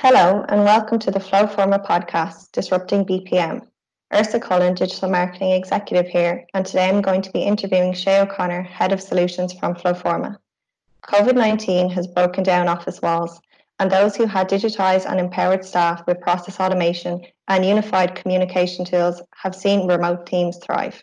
Hello, 0.00 0.44
and 0.50 0.62
welcome 0.62 0.98
to 0.98 1.10
the 1.10 1.18
Flowforma 1.18 1.82
podcast, 1.82 2.52
Disrupting 2.52 3.06
BPM. 3.06 3.66
Ursula 4.12 4.40
Cullen, 4.40 4.74
Digital 4.74 5.08
Marketing 5.08 5.52
Executive 5.52 6.06
here, 6.06 6.44
and 6.52 6.66
today 6.66 6.90
I'm 6.90 7.00
going 7.00 7.22
to 7.22 7.30
be 7.30 7.40
interviewing 7.40 7.94
Shay 7.94 8.20
O'Connor, 8.20 8.60
Head 8.60 8.92
of 8.92 9.00
Solutions 9.00 9.54
from 9.54 9.74
Flowforma. 9.74 10.36
COVID 11.02 11.34
19 11.34 11.88
has 11.88 12.06
broken 12.08 12.44
down 12.44 12.68
office 12.68 13.00
walls, 13.00 13.40
and 13.78 13.90
those 13.90 14.14
who 14.14 14.26
had 14.26 14.50
digitised 14.50 15.10
and 15.10 15.18
empowered 15.18 15.64
staff 15.64 16.06
with 16.06 16.20
process 16.20 16.60
automation 16.60 17.22
and 17.48 17.64
unified 17.64 18.14
communication 18.14 18.84
tools 18.84 19.22
have 19.34 19.56
seen 19.56 19.88
remote 19.88 20.26
teams 20.26 20.58
thrive. 20.58 21.02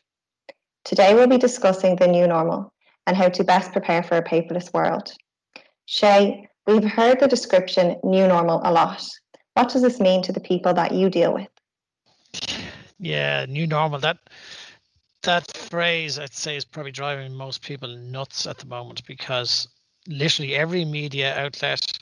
Today 0.85 1.15
we'll 1.15 1.25
be 1.25 1.39
discussing 1.39 1.95
the 1.95 2.07
new 2.07 2.27
normal 2.27 2.71
and 3.07 3.17
how 3.17 3.29
to 3.29 3.43
best 3.43 3.71
prepare 3.71 4.03
for 4.03 4.17
a 4.17 4.23
paperless 4.23 4.71
world. 4.71 5.11
Shay, 5.85 6.47
we've 6.67 6.83
heard 6.83 7.19
the 7.19 7.27
description 7.27 7.97
new 8.03 8.27
normal 8.27 8.61
a 8.63 8.71
lot. 8.71 9.03
What 9.53 9.69
does 9.69 9.81
this 9.81 9.99
mean 9.99 10.23
to 10.23 10.31
the 10.31 10.39
people 10.39 10.73
that 10.73 10.93
you 10.93 11.09
deal 11.09 11.33
with? 11.33 11.47
Yeah, 12.99 13.45
new 13.47 13.67
normal. 13.67 13.99
That 13.99 14.17
that 15.23 15.55
phrase 15.55 16.19
I'd 16.19 16.33
say 16.33 16.55
is 16.55 16.65
probably 16.65 16.91
driving 16.91 17.33
most 17.33 17.61
people 17.61 17.89
nuts 17.89 18.45
at 18.45 18.57
the 18.57 18.65
moment 18.65 19.05
because 19.05 19.67
literally 20.07 20.55
every 20.55 20.83
media 20.83 21.37
outlet, 21.37 21.97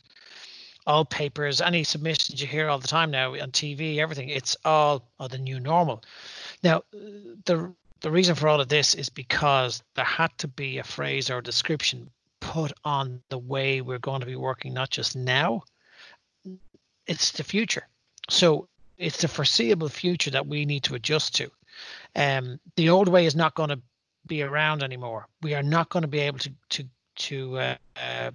all 0.87 1.05
papers, 1.05 1.61
any 1.61 1.83
submissions 1.83 2.41
you 2.41 2.47
hear 2.47 2.67
all 2.67 2.79
the 2.79 2.87
time 2.87 3.11
now 3.11 3.33
on 3.33 3.51
TV, 3.51 3.97
everything, 3.97 4.29
it's 4.29 4.55
all 4.65 5.11
oh, 5.19 5.27
the 5.27 5.37
new 5.37 5.59
normal. 5.59 6.03
Now, 6.63 6.83
the 6.91 7.73
the 8.01 8.11
reason 8.11 8.33
for 8.33 8.47
all 8.47 8.59
of 8.59 8.69
this 8.69 8.95
is 8.95 9.09
because 9.09 9.83
there 9.95 10.05
had 10.05 10.35
to 10.39 10.47
be 10.47 10.79
a 10.79 10.83
phrase 10.83 11.29
or 11.29 11.37
a 11.37 11.43
description 11.43 12.09
put 12.51 12.73
on 12.83 13.21
the 13.29 13.37
way 13.37 13.79
we're 13.79 13.97
going 13.97 14.19
to 14.19 14.25
be 14.25 14.35
working, 14.35 14.73
not 14.73 14.89
just 14.89 15.15
now, 15.15 15.63
it's 17.07 17.31
the 17.31 17.45
future. 17.45 17.87
So 18.29 18.67
it's 18.97 19.21
the 19.21 19.29
foreseeable 19.29 19.87
future 19.87 20.31
that 20.31 20.45
we 20.45 20.65
need 20.65 20.83
to 20.83 20.95
adjust 20.95 21.33
to. 21.35 21.49
Um, 22.13 22.59
the 22.75 22.89
old 22.89 23.07
way 23.07 23.25
is 23.25 23.37
not 23.37 23.55
going 23.55 23.69
to 23.69 23.79
be 24.27 24.43
around 24.43 24.83
anymore. 24.83 25.27
We 25.41 25.53
are 25.53 25.63
not 25.63 25.87
going 25.87 26.01
to 26.01 26.09
be 26.09 26.19
able 26.19 26.39
to 26.39 26.51
to 26.71 26.83
to 27.27 27.57
uh, 27.57 27.75
uh, 27.95 28.31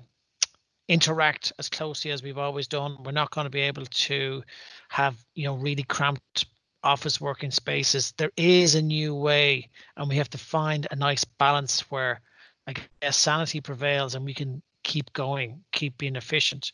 interact 0.88 1.52
as 1.58 1.68
closely 1.68 2.10
as 2.10 2.22
we've 2.22 2.38
always 2.38 2.68
done. 2.68 2.96
We're 3.04 3.12
not 3.12 3.32
going 3.32 3.44
to 3.44 3.50
be 3.50 3.60
able 3.60 3.84
to 3.84 4.42
have 4.88 5.14
you 5.34 5.44
know 5.44 5.56
really 5.56 5.82
cramped 5.82 6.46
office 6.82 7.20
working 7.20 7.50
spaces. 7.50 8.14
There 8.16 8.32
is 8.38 8.76
a 8.76 8.82
new 8.82 9.14
way, 9.14 9.68
and 9.98 10.08
we 10.08 10.16
have 10.16 10.30
to 10.30 10.38
find 10.38 10.86
a 10.90 10.96
nice 10.96 11.24
balance 11.24 11.80
where 11.90 12.22
I 12.66 12.74
guess 13.00 13.16
sanity 13.16 13.60
prevails 13.60 14.14
and 14.14 14.24
we 14.24 14.34
can 14.34 14.62
keep 14.82 15.12
going, 15.12 15.62
keep 15.72 15.98
being 15.98 16.16
efficient. 16.16 16.72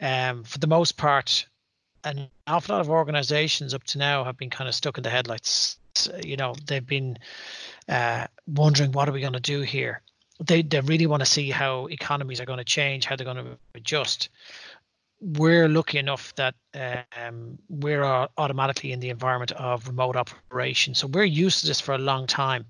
Um, 0.00 0.44
for 0.44 0.58
the 0.58 0.66
most 0.66 0.96
part, 0.96 1.46
an 2.04 2.28
awful 2.46 2.74
lot 2.74 2.80
of 2.80 2.90
organizations 2.90 3.74
up 3.74 3.84
to 3.84 3.98
now 3.98 4.24
have 4.24 4.36
been 4.36 4.50
kind 4.50 4.68
of 4.68 4.74
stuck 4.74 4.98
in 4.98 5.02
the 5.02 5.10
headlights. 5.10 5.78
You 6.22 6.36
know, 6.36 6.54
they've 6.66 6.86
been 6.86 7.18
uh, 7.88 8.26
wondering 8.46 8.92
what 8.92 9.08
are 9.08 9.12
we 9.12 9.20
going 9.20 9.32
to 9.32 9.40
do 9.40 9.62
here. 9.62 10.02
They 10.44 10.62
they 10.62 10.80
really 10.80 11.06
want 11.06 11.20
to 11.20 11.26
see 11.26 11.50
how 11.50 11.86
economies 11.86 12.40
are 12.40 12.44
going 12.44 12.58
to 12.58 12.64
change, 12.64 13.06
how 13.06 13.16
they're 13.16 13.24
going 13.24 13.44
to 13.44 13.58
adjust. 13.74 14.28
We're 15.20 15.66
lucky 15.66 15.98
enough 15.98 16.34
that 16.34 16.54
um, 17.26 17.58
we're 17.70 18.04
automatically 18.36 18.92
in 18.92 19.00
the 19.00 19.08
environment 19.08 19.52
of 19.52 19.88
remote 19.88 20.14
operation, 20.14 20.94
so 20.94 21.06
we're 21.06 21.24
used 21.24 21.60
to 21.60 21.66
this 21.66 21.80
for 21.80 21.94
a 21.94 21.98
long 21.98 22.26
time. 22.26 22.66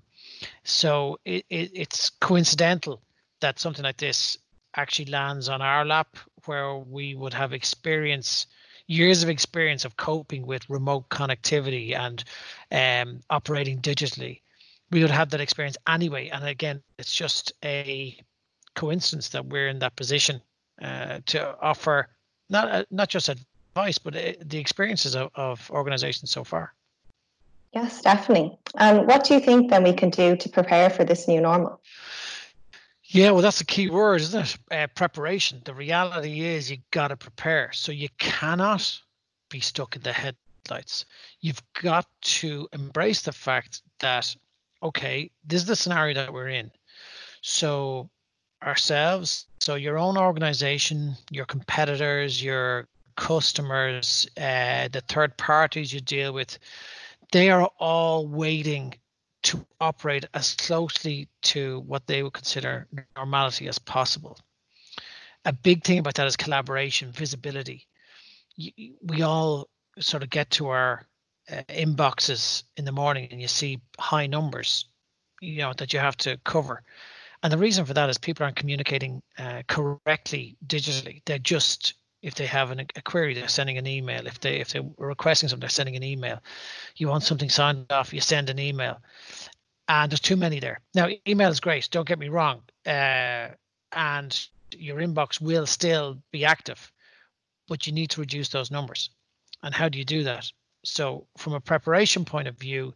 So 0.67 1.17
it, 1.23 1.45
it, 1.49 1.71
it's 1.73 2.09
coincidental 2.09 3.01
that 3.39 3.57
something 3.57 3.85
like 3.85 3.97
this 3.97 4.37
actually 4.75 5.09
lands 5.09 5.47
on 5.47 5.61
our 5.61 5.85
lap, 5.85 6.17
where 6.45 6.75
we 6.75 7.15
would 7.15 7.33
have 7.33 7.53
experience 7.53 8.47
years 8.87 9.23
of 9.23 9.29
experience 9.29 9.85
of 9.85 9.95
coping 9.95 10.45
with 10.45 10.69
remote 10.69 11.07
connectivity 11.07 11.95
and 11.95 12.23
um, 12.71 13.21
operating 13.29 13.79
digitally. 13.79 14.41
We 14.91 15.01
would 15.01 15.11
have 15.11 15.29
that 15.29 15.39
experience 15.39 15.77
anyway. 15.87 16.27
And 16.27 16.45
again, 16.45 16.81
it's 16.97 17.13
just 17.13 17.53
a 17.63 18.19
coincidence 18.75 19.29
that 19.29 19.45
we're 19.45 19.69
in 19.69 19.79
that 19.79 19.95
position 19.95 20.41
uh, 20.81 21.19
to 21.27 21.57
offer 21.61 22.09
not 22.49 22.67
uh, 22.69 22.83
not 22.91 23.07
just 23.07 23.29
advice, 23.29 23.97
but 23.97 24.17
uh, 24.17 24.33
the 24.45 24.57
experiences 24.57 25.15
of, 25.15 25.31
of 25.35 25.71
organizations 25.71 26.29
so 26.31 26.43
far. 26.43 26.73
Yes, 27.77 28.01
definitely. 28.01 28.57
And 28.79 29.05
what 29.05 29.23
do 29.23 29.35
you 29.35 29.39
think 29.39 29.69
then 29.69 29.83
we 29.83 29.93
can 29.93 30.09
do 30.09 30.35
to 30.35 30.49
prepare 30.49 30.89
for 30.89 31.03
this 31.03 31.27
new 31.27 31.39
normal? 31.39 31.79
Yeah, 33.03 33.29
well, 33.29 33.43
that's 33.43 33.59
the 33.59 33.65
key 33.65 33.91
word, 33.91 34.19
isn't 34.21 34.41
it? 34.41 34.57
Uh, 34.71 34.87
preparation. 34.95 35.61
The 35.63 35.75
reality 35.75 36.41
is 36.41 36.71
you've 36.71 36.89
got 36.89 37.09
to 37.09 37.15
prepare. 37.15 37.71
So 37.73 37.91
you 37.91 38.09
cannot 38.17 38.99
be 39.51 39.59
stuck 39.59 39.95
in 39.95 40.01
the 40.01 40.11
headlights. 40.11 41.05
You've 41.39 41.61
got 41.79 42.07
to 42.39 42.67
embrace 42.73 43.21
the 43.21 43.31
fact 43.31 43.83
that, 43.99 44.35
okay, 44.81 45.29
this 45.45 45.61
is 45.61 45.67
the 45.67 45.75
scenario 45.75 46.15
that 46.15 46.33
we're 46.33 46.49
in. 46.49 46.71
So 47.41 48.09
ourselves, 48.63 49.45
so 49.59 49.75
your 49.75 49.99
own 49.99 50.17
organization, 50.17 51.15
your 51.29 51.45
competitors, 51.45 52.43
your 52.43 52.87
customers, 53.17 54.27
uh, 54.35 54.87
the 54.91 55.03
third 55.07 55.37
parties 55.37 55.93
you 55.93 56.01
deal 56.01 56.33
with, 56.33 56.57
they 57.31 57.49
are 57.49 57.69
all 57.79 58.27
waiting 58.27 58.93
to 59.43 59.65
operate 59.79 60.25
as 60.33 60.55
closely 60.55 61.29
to 61.41 61.79
what 61.81 62.07
they 62.07 62.23
would 62.23 62.33
consider 62.33 62.87
normality 63.15 63.67
as 63.67 63.79
possible. 63.79 64.37
A 65.45 65.53
big 65.53 65.83
thing 65.83 65.99
about 65.99 66.15
that 66.15 66.27
is 66.27 66.35
collaboration, 66.35 67.11
visibility. 67.11 67.87
We 68.57 69.21
all 69.21 69.69
sort 69.99 70.23
of 70.23 70.29
get 70.29 70.49
to 70.51 70.67
our 70.67 71.05
uh, 71.49 71.61
inboxes 71.69 72.63
in 72.75 72.85
the 72.85 72.91
morning 72.91 73.29
and 73.31 73.41
you 73.41 73.47
see 73.47 73.79
high 73.99 74.27
numbers, 74.27 74.85
you 75.39 75.59
know, 75.59 75.73
that 75.77 75.93
you 75.93 75.99
have 75.99 76.17
to 76.17 76.37
cover. 76.43 76.83
And 77.43 77.53
the 77.53 77.57
reason 77.57 77.85
for 77.85 77.93
that 77.93 78.09
is 78.09 78.17
people 78.17 78.43
aren't 78.43 78.57
communicating 78.57 79.21
uh, 79.37 79.61
correctly 79.67 80.57
digitally. 80.65 81.21
They're 81.25 81.39
just 81.39 81.93
if 82.27 82.35
they 82.35 82.45
have 82.45 82.71
an, 82.71 82.81
a 82.81 83.01
query, 83.01 83.33
they're 83.33 83.47
sending 83.47 83.77
an 83.77 83.87
email. 83.87 84.27
If 84.27 84.41
they 84.41 84.59
if 84.59 84.73
they're 84.73 84.83
requesting 84.97 85.47
something, 85.47 85.61
they're 85.61 85.69
sending 85.69 85.95
an 85.95 86.03
email. 86.03 86.43
You 86.97 87.07
want 87.07 87.23
something 87.23 87.49
signed 87.49 87.89
off, 87.89 88.13
you 88.13 88.19
send 88.19 88.49
an 88.49 88.59
email. 88.59 88.99
And 89.87 90.11
there's 90.11 90.19
too 90.19 90.35
many 90.35 90.59
there. 90.59 90.81
Now, 90.93 91.07
email 91.25 91.49
is 91.49 91.61
great. 91.61 91.87
Don't 91.89 92.07
get 92.07 92.19
me 92.19 92.27
wrong. 92.27 92.63
Uh, 92.85 93.47
and 93.93 94.47
your 94.75 94.97
inbox 94.97 95.39
will 95.39 95.65
still 95.65 96.21
be 96.31 96.43
active, 96.43 96.91
but 97.69 97.87
you 97.87 97.93
need 97.93 98.09
to 98.09 98.19
reduce 98.19 98.49
those 98.49 98.71
numbers. 98.71 99.09
And 99.63 99.73
how 99.73 99.87
do 99.87 99.97
you 99.97 100.03
do 100.03 100.23
that? 100.23 100.51
So, 100.83 101.27
from 101.37 101.53
a 101.53 101.61
preparation 101.61 102.25
point 102.25 102.49
of 102.49 102.59
view, 102.59 102.93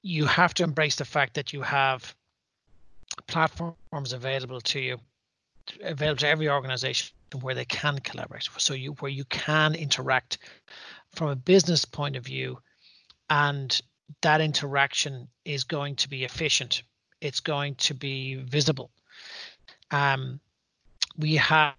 you 0.00 0.24
have 0.24 0.54
to 0.54 0.62
embrace 0.62 0.96
the 0.96 1.04
fact 1.04 1.34
that 1.34 1.52
you 1.52 1.60
have 1.60 2.14
platforms 3.26 4.14
available 4.14 4.62
to 4.62 4.80
you, 4.80 4.96
available 5.82 6.20
to 6.20 6.28
every 6.28 6.48
organization 6.48 7.14
where 7.38 7.54
they 7.54 7.64
can 7.64 7.98
collaborate 7.98 8.48
so 8.58 8.74
you 8.74 8.92
where 8.94 9.10
you 9.10 9.24
can 9.26 9.74
interact 9.74 10.38
from 11.14 11.28
a 11.28 11.36
business 11.36 11.84
point 11.84 12.16
of 12.16 12.24
view 12.24 12.58
and 13.28 13.80
that 14.22 14.40
interaction 14.40 15.28
is 15.44 15.64
going 15.64 15.96
to 15.96 16.08
be 16.08 16.24
efficient. 16.24 16.82
It's 17.20 17.40
going 17.40 17.76
to 17.76 17.94
be 17.94 18.36
visible. 18.36 18.90
Um, 19.90 20.40
we 21.16 21.36
have 21.36 21.74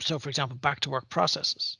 so 0.00 0.18
for 0.18 0.28
example 0.28 0.56
back 0.58 0.80
to 0.80 0.90
work 0.90 1.08
processes. 1.08 1.78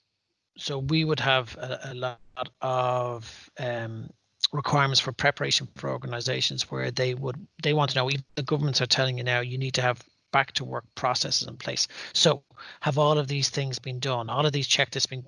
So 0.56 0.78
we 0.78 1.04
would 1.04 1.20
have 1.20 1.56
a, 1.56 1.92
a 1.92 1.94
lot 1.94 2.18
of 2.60 3.50
um, 3.58 4.10
requirements 4.52 4.98
for 4.98 5.12
preparation 5.12 5.68
for 5.76 5.90
organizations 5.90 6.70
where 6.70 6.90
they 6.90 7.14
would 7.14 7.46
they 7.62 7.74
want 7.74 7.90
to 7.90 7.96
know 7.96 8.10
the 8.34 8.42
governments 8.42 8.80
are 8.80 8.86
telling 8.86 9.18
you 9.18 9.24
now 9.24 9.40
you 9.40 9.58
need 9.58 9.74
to 9.74 9.82
have 9.82 10.02
back 10.30 10.52
to 10.52 10.64
work 10.64 10.84
processes 10.94 11.48
in 11.48 11.56
place. 11.56 11.88
So 12.12 12.42
have 12.80 12.98
all 12.98 13.18
of 13.18 13.28
these 13.28 13.48
things 13.48 13.78
been 13.78 13.98
done? 13.98 14.30
All 14.30 14.46
of 14.46 14.52
these 14.52 14.68
checklists 14.68 15.08
been 15.08 15.24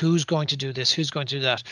who's 0.00 0.24
going 0.24 0.46
to 0.48 0.56
do 0.56 0.72
this? 0.72 0.92
Who's 0.92 1.10
going 1.10 1.26
to 1.26 1.36
do 1.36 1.42
that? 1.42 1.62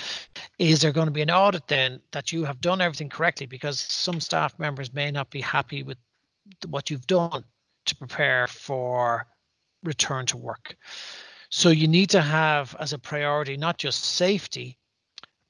Is 0.59 0.81
there 0.81 0.93
going 0.93 1.07
to 1.07 1.13
be 1.13 1.23
an 1.23 1.31
audit 1.31 1.69
then 1.69 2.01
that 2.13 2.33
you 2.33 2.45
have 2.45 2.61
done 2.61 2.81
everything 2.81 3.09
correctly? 3.09 3.47
Because 3.47 3.79
some 3.79 4.21
staff 4.21 4.59
members 4.59 4.93
may 4.93 5.11
not 5.11 5.31
be 5.31 5.41
happy 5.41 5.83
with 5.83 5.99
what 6.69 6.91
you've 6.91 7.07
done 7.07 7.45
to 7.87 7.97
prepare 7.97 8.47
for 8.47 9.27
return 9.85 10.27
to 10.27 10.37
work. 10.37 10.77
So 11.51 11.69
you 11.69 11.87
need 11.87 12.11
to 12.11 12.21
have 12.21 12.75
as 12.81 12.93
a 12.93 12.99
priority 12.99 13.57
not 13.57 13.79
just 13.79 14.05
safety, 14.05 14.79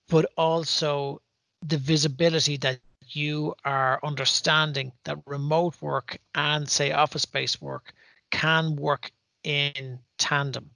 but 0.08 0.26
also 0.36 1.22
the 1.62 1.78
visibility 1.78 2.56
that 2.58 2.78
you 3.08 3.54
are 3.64 4.00
understanding 4.02 4.92
that 5.04 5.18
remote 5.26 5.80
work 5.80 6.18
and 6.34 6.68
say 6.68 6.92
office 6.92 7.24
based 7.24 7.62
work 7.62 7.92
can 8.30 8.76
work 8.76 9.10
in 9.44 9.98
tandem. 10.18 10.70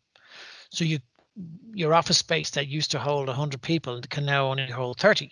So 0.70 0.84
you 0.84 1.00
your 1.72 1.94
office 1.94 2.18
space 2.18 2.50
that 2.50 2.66
used 2.66 2.90
to 2.90 2.98
hold 2.98 3.28
100 3.28 3.62
people 3.62 4.00
can 4.10 4.26
now 4.26 4.46
only 4.46 4.66
hold 4.66 4.98
30. 4.98 5.30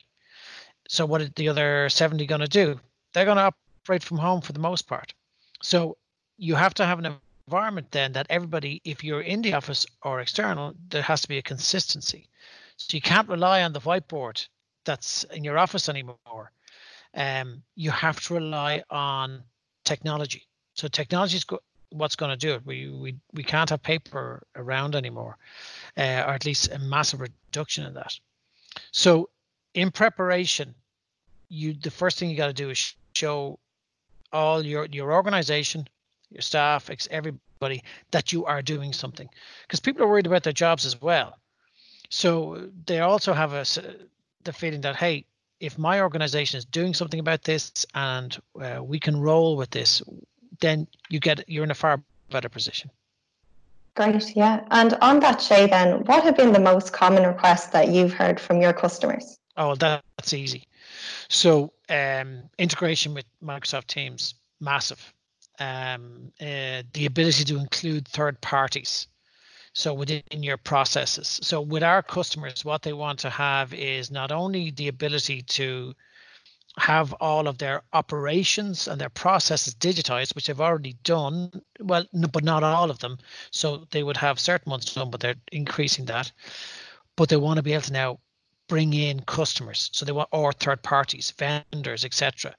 So 0.89 1.05
what 1.05 1.21
are 1.21 1.29
the 1.29 1.49
other 1.49 1.89
70 1.89 2.25
going 2.27 2.41
to 2.41 2.49
do? 2.49 2.81
They're 3.13 3.25
going 3.25 3.37
to 3.37 3.53
operate 3.85 4.03
from 4.03 4.19
home 4.19 4.41
for 4.41 4.53
the 4.53 4.61
most 4.61 4.87
part. 4.87 5.13
So 5.63 5.97
you 6.39 6.55
have 6.55 6.75
to 6.75 6.87
have 6.87 6.99
an 6.99 7.17
environment 7.47 7.91
then 7.91 8.13
that 8.13 8.27
everybody, 8.31 8.81
if 8.85 9.03
you're 9.03 9.21
in 9.21 9.43
the 9.43 9.55
office 9.55 9.87
or 10.03 10.21
external, 10.21 10.75
there 10.89 11.03
has 11.03 11.21
to 11.23 11.29
be 11.29 11.39
a 11.39 11.43
consistency. 11.43 12.29
So 12.77 12.95
you 12.95 13.01
can't 13.01 13.29
rely 13.29 13.63
on 13.63 13.73
the 13.73 13.81
whiteboard 13.81 14.47
that's 14.85 15.25
in 15.25 15.45
your 15.45 15.59
office 15.59 15.89
anymore. 15.89 16.53
Um, 17.19 17.63
you 17.75 17.91
have 17.91 18.21
to 18.21 18.35
rely 18.35 18.83
on 18.91 19.43
technology. 19.85 20.47
So 20.75 20.87
technology 20.87 21.37
is 21.37 21.45
go- 21.45 21.63
what's 21.91 22.15
going 22.15 22.31
to 22.31 22.47
do 22.47 22.55
it. 22.55 22.65
We 22.65 22.89
we 22.89 23.17
we 23.33 23.43
can't 23.43 23.71
have 23.71 23.83
paper 23.83 24.47
around 24.55 24.95
anymore, 24.95 25.37
uh, 25.97 26.23
or 26.27 26.35
at 26.35 26.45
least 26.45 26.71
a 26.73 26.79
massive 26.79 27.21
reduction 27.21 27.85
in 27.85 27.95
that. 27.95 28.15
So 28.93 29.31
in 29.75 29.91
preparation, 29.91 30.75
you 31.49 31.75
the 31.75 31.91
first 31.91 32.19
thing 32.19 32.31
you 32.31 32.37
got 32.37 32.47
to 32.57 32.63
do 32.65 32.71
is 32.71 32.95
show 33.15 33.59
all 34.33 34.65
your 34.65 34.87
your 34.87 35.13
organization, 35.13 35.89
your 36.31 36.43
staff, 36.43 36.89
everybody 37.11 37.83
that 38.13 38.33
you 38.33 38.45
are 38.45 38.63
doing 38.63 38.93
something, 38.93 39.29
because 39.63 39.81
people 39.81 40.05
are 40.05 40.09
worried 40.09 40.29
about 40.29 40.45
their 40.45 40.53
jobs 40.53 40.87
as 40.87 41.01
well. 41.01 41.39
So 42.11 42.71
they 42.87 43.01
also 43.01 43.33
have 43.33 43.53
a 43.53 43.65
the 44.45 44.53
feeling 44.53 44.83
that 44.83 44.97
hey, 44.97 45.25
if 45.61 45.79
my 45.79 46.01
organization 46.01 46.59
is 46.59 46.65
doing 46.65 46.95
something 46.95 47.21
about 47.21 47.43
this 47.45 47.87
and 47.95 48.37
uh, 48.61 48.83
we 48.83 48.99
can 48.99 49.19
roll 49.19 49.57
with 49.57 49.71
this, 49.71 50.03
then 50.61 50.87
you 51.09 51.21
get 51.21 51.49
you're 51.49 51.65
in 51.65 51.71
a 51.71 51.75
far 51.75 52.03
better 52.31 52.49
position. 52.49 52.91
Great, 53.97 54.37
yeah. 54.37 54.65
And 54.71 54.95
on 55.01 55.19
that, 55.21 55.41
Shay, 55.41 55.67
then, 55.67 56.05
what 56.05 56.23
have 56.23 56.37
been 56.37 56.53
the 56.53 56.61
most 56.61 56.93
common 56.93 57.25
requests 57.25 57.69
that 57.69 57.89
you've 57.89 58.13
heard 58.13 58.39
from 58.39 58.61
your 58.61 58.73
customers? 58.73 59.37
Oh, 59.57 59.75
that's 59.75 60.33
easy. 60.33 60.69
So, 61.29 61.73
um, 61.89 62.45
integration 62.59 63.13
with 63.13 63.25
Microsoft 63.43 63.89
Teams, 63.89 64.35
massive. 64.61 65.13
Um, 65.59 66.31
uh, 66.41 66.85
the 66.93 67.07
ability 67.07 67.43
to 67.47 67.59
include 67.59 68.07
third 68.07 68.41
parties 68.41 69.09
so 69.79 69.95
within 69.95 70.43
your 70.43 70.57
processes. 70.57 71.39
So 71.41 71.61
with 71.61 71.85
our 71.85 72.03
customers 72.03 72.65
what 72.65 72.83
they 72.83 72.93
want 72.93 73.21
to 73.21 73.31
have 73.31 73.73
is 73.73 74.11
not 74.11 74.33
only 74.33 74.73
the 74.73 74.89
ability 74.89 75.43
to 75.43 75.95
have 76.79 77.13
all 77.21 77.47
of 77.47 77.59
their 77.59 77.83
operations 77.93 78.89
and 78.89 79.01
their 79.01 79.09
processes 79.09 79.77
digitized 79.77 80.35
which 80.35 80.47
they've 80.47 80.61
already 80.61 80.95
done 81.05 81.63
well 81.79 82.05
no, 82.13 82.27
but 82.27 82.43
not 82.43 82.65
all 82.65 82.91
of 82.91 82.99
them. 82.99 83.19
So 83.53 83.87
they 83.93 84.03
would 84.03 84.17
have 84.17 84.41
certain 84.41 84.69
ones 84.71 84.93
done 84.93 85.11
but 85.13 85.21
they're 85.21 85.41
increasing 85.53 86.07
that. 86.07 86.33
But 87.15 87.29
they 87.29 87.37
want 87.37 87.59
to 87.59 87.63
be 87.63 87.73
able 87.73 87.83
to 87.83 87.93
now 87.93 88.19
bring 88.69 88.95
in 88.95 89.21
customers. 89.21 89.91
So 89.93 90.05
they 90.05 90.13
want 90.13 90.29
or 90.33 90.53
third 90.53 90.83
parties 90.83 91.31
vendors 91.31 92.05
etc 92.05 92.57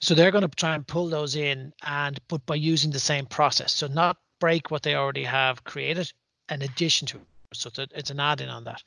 so 0.00 0.14
they're 0.14 0.30
going 0.30 0.48
to 0.48 0.56
try 0.56 0.74
and 0.74 0.86
pull 0.86 1.08
those 1.08 1.34
in 1.34 1.72
and 1.82 2.20
but 2.28 2.44
by 2.44 2.56
using 2.56 2.90
the 2.90 2.98
same 2.98 3.24
process. 3.24 3.72
So 3.72 3.86
not 3.86 4.18
break 4.38 4.70
what 4.70 4.82
they 4.82 4.96
already 4.96 5.24
have 5.24 5.64
created 5.64 6.12
an 6.48 6.62
addition 6.62 7.06
to 7.08 7.18
it. 7.18 7.26
So 7.54 7.70
it's, 7.92 8.10
an 8.10 8.20
add-in 8.20 8.48
on 8.48 8.64
that. 8.64 8.82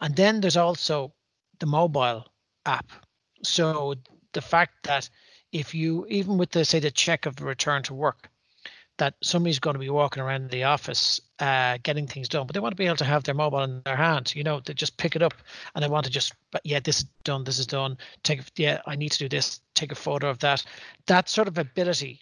And 0.00 0.14
then 0.14 0.40
there's 0.40 0.56
also 0.56 1.12
the 1.58 1.66
mobile 1.66 2.26
app. 2.64 2.90
So 3.42 3.94
the 4.32 4.40
fact 4.40 4.84
that 4.84 5.08
if 5.52 5.74
you 5.74 6.06
even 6.08 6.38
with 6.38 6.50
the 6.50 6.64
say 6.64 6.80
the 6.80 6.90
check 6.90 7.26
of 7.26 7.40
return 7.40 7.82
to 7.84 7.94
work, 7.94 8.28
that 8.98 9.14
somebody's 9.22 9.58
going 9.58 9.74
to 9.74 9.80
be 9.80 9.90
walking 9.90 10.22
around 10.22 10.50
the 10.50 10.64
office 10.64 11.20
uh, 11.40 11.78
getting 11.82 12.06
things 12.06 12.28
done, 12.28 12.46
but 12.46 12.54
they 12.54 12.60
want 12.60 12.72
to 12.72 12.76
be 12.76 12.86
able 12.86 12.96
to 12.96 13.04
have 13.04 13.24
their 13.24 13.34
mobile 13.34 13.62
in 13.62 13.82
their 13.84 13.96
hand. 13.96 14.34
You 14.36 14.44
know, 14.44 14.60
they 14.60 14.74
just 14.74 14.96
pick 14.96 15.16
it 15.16 15.22
up 15.22 15.34
and 15.74 15.82
they 15.82 15.88
want 15.88 16.06
to 16.06 16.12
just, 16.12 16.32
yeah, 16.62 16.78
this 16.78 16.98
is 16.98 17.04
done, 17.24 17.42
this 17.44 17.58
is 17.58 17.66
done. 17.66 17.98
Take, 18.22 18.42
yeah, 18.56 18.80
I 18.86 18.94
need 18.94 19.10
to 19.12 19.18
do 19.18 19.28
this. 19.28 19.60
Take 19.74 19.90
a 19.90 19.96
photo 19.96 20.28
of 20.28 20.38
that. 20.40 20.64
That 21.06 21.28
sort 21.28 21.48
of 21.48 21.58
ability 21.58 22.20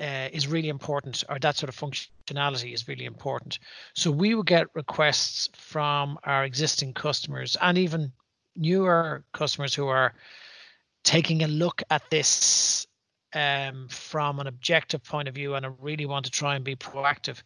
uh, 0.00 0.28
is 0.32 0.46
really 0.46 0.68
important, 0.68 1.24
or 1.28 1.38
that 1.40 1.56
sort 1.56 1.68
of 1.68 1.76
functionality 1.76 2.72
is 2.72 2.88
really 2.88 3.04
important. 3.04 3.58
So 3.94 4.10
we 4.10 4.34
will 4.34 4.42
get 4.42 4.66
requests 4.74 5.48
from 5.54 6.18
our 6.24 6.44
existing 6.44 6.94
customers 6.94 7.56
and 7.60 7.76
even 7.76 8.12
newer 8.56 9.24
customers 9.32 9.74
who 9.74 9.88
are 9.88 10.14
taking 11.04 11.42
a 11.42 11.48
look 11.48 11.82
at 11.90 12.02
this 12.10 12.86
um, 13.34 13.88
from 13.88 14.40
an 14.40 14.46
objective 14.46 15.02
point 15.04 15.28
of 15.28 15.34
view 15.34 15.54
and 15.54 15.66
I 15.66 15.70
really 15.80 16.06
want 16.06 16.24
to 16.24 16.30
try 16.30 16.54
and 16.56 16.64
be 16.64 16.76
proactive. 16.76 17.42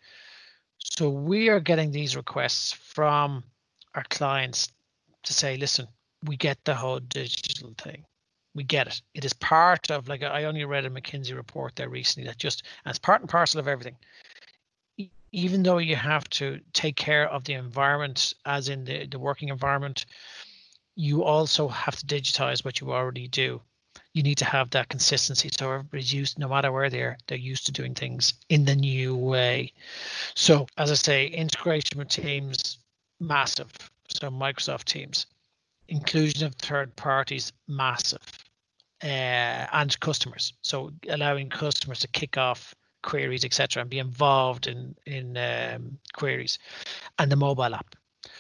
So 0.79 1.09
we 1.09 1.49
are 1.49 1.61
getting 1.61 1.91
these 1.91 2.17
requests 2.17 2.73
from 2.73 3.45
our 3.95 4.05
clients 4.11 4.73
to 5.25 5.33
say, 5.33 5.57
listen, 5.57 5.87
we 6.25 6.37
get 6.37 6.59
the 6.65 6.75
whole 6.75 7.01
digital 7.01 7.75
thing 7.79 8.05
we 8.55 8.65
get 8.65 8.87
it. 8.87 9.01
It 9.15 9.25
is 9.25 9.33
part 9.33 9.91
of 9.91 10.09
like 10.09 10.23
I 10.23 10.45
only 10.45 10.65
read 10.65 10.85
a 10.85 10.91
McKinsey 10.91 11.35
report 11.35 11.77
there 11.77 11.89
recently 11.89 12.27
that 12.27 12.39
just 12.39 12.65
it's 12.87 12.99
part 12.99 13.21
and 13.21 13.31
parcel 13.31 13.61
of 13.61 13.69
everything. 13.69 13.97
Even 15.33 15.63
though 15.63 15.79
you 15.79 15.97
have 15.97 16.29
to 16.31 16.61
take 16.75 16.97
care 16.97 17.29
of 17.29 17.45
the 17.45 17.55
environment, 17.55 18.35
as 18.45 18.69
in 18.69 18.85
the, 18.85 19.07
the 19.07 19.19
working 19.19 19.49
environment, 19.49 20.05
you 20.95 21.25
also 21.25 21.69
have 21.69 21.97
to 21.97 22.07
digitize 22.07 22.65
what 22.65 22.81
you 22.81 22.93
already 22.93 23.29
do. 23.29 23.61
You 24.13 24.23
need 24.23 24.37
to 24.39 24.45
have 24.45 24.69
that 24.71 24.91
consistency. 24.91 25.49
So 25.57 25.73
everybody's 25.73 26.13
used, 26.13 26.39
no 26.39 26.49
matter 26.49 26.71
where 26.71 26.91
they're, 26.91 27.17
they're 27.27 27.39
used 27.39 27.65
to 27.67 27.73
doing 27.73 27.95
things 27.95 28.35
in 28.51 28.67
the 28.67 28.77
new 28.77 29.17
way. 29.17 29.73
So 30.35 30.67
as 30.77 30.91
I 30.91 30.95
say, 30.95 31.27
integration 31.29 31.99
with 31.99 32.09
Teams, 32.09 32.77
massive. 33.19 33.73
So 34.09 34.29
Microsoft 34.29 34.85
Teams 34.85 35.25
inclusion 35.89 36.47
of 36.47 36.55
third 36.55 36.95
parties 36.97 37.53
massive 37.69 38.42
uh, 39.03 39.67
and 39.73 39.99
customers. 40.01 40.53
So 40.63 40.93
allowing 41.09 41.49
customers 41.49 42.01
to 42.01 42.09
kick 42.09 42.37
off 42.37 42.75
queries 43.03 43.45
etc 43.45 43.81
and 43.81 43.91
be 43.91 43.99
involved 43.99 44.67
in 44.67 44.95
in 45.07 45.37
um, 45.37 45.99
queries 46.15 46.59
and 47.19 47.31
the 47.31 47.37
mobile 47.37 47.75
app. 47.75 47.97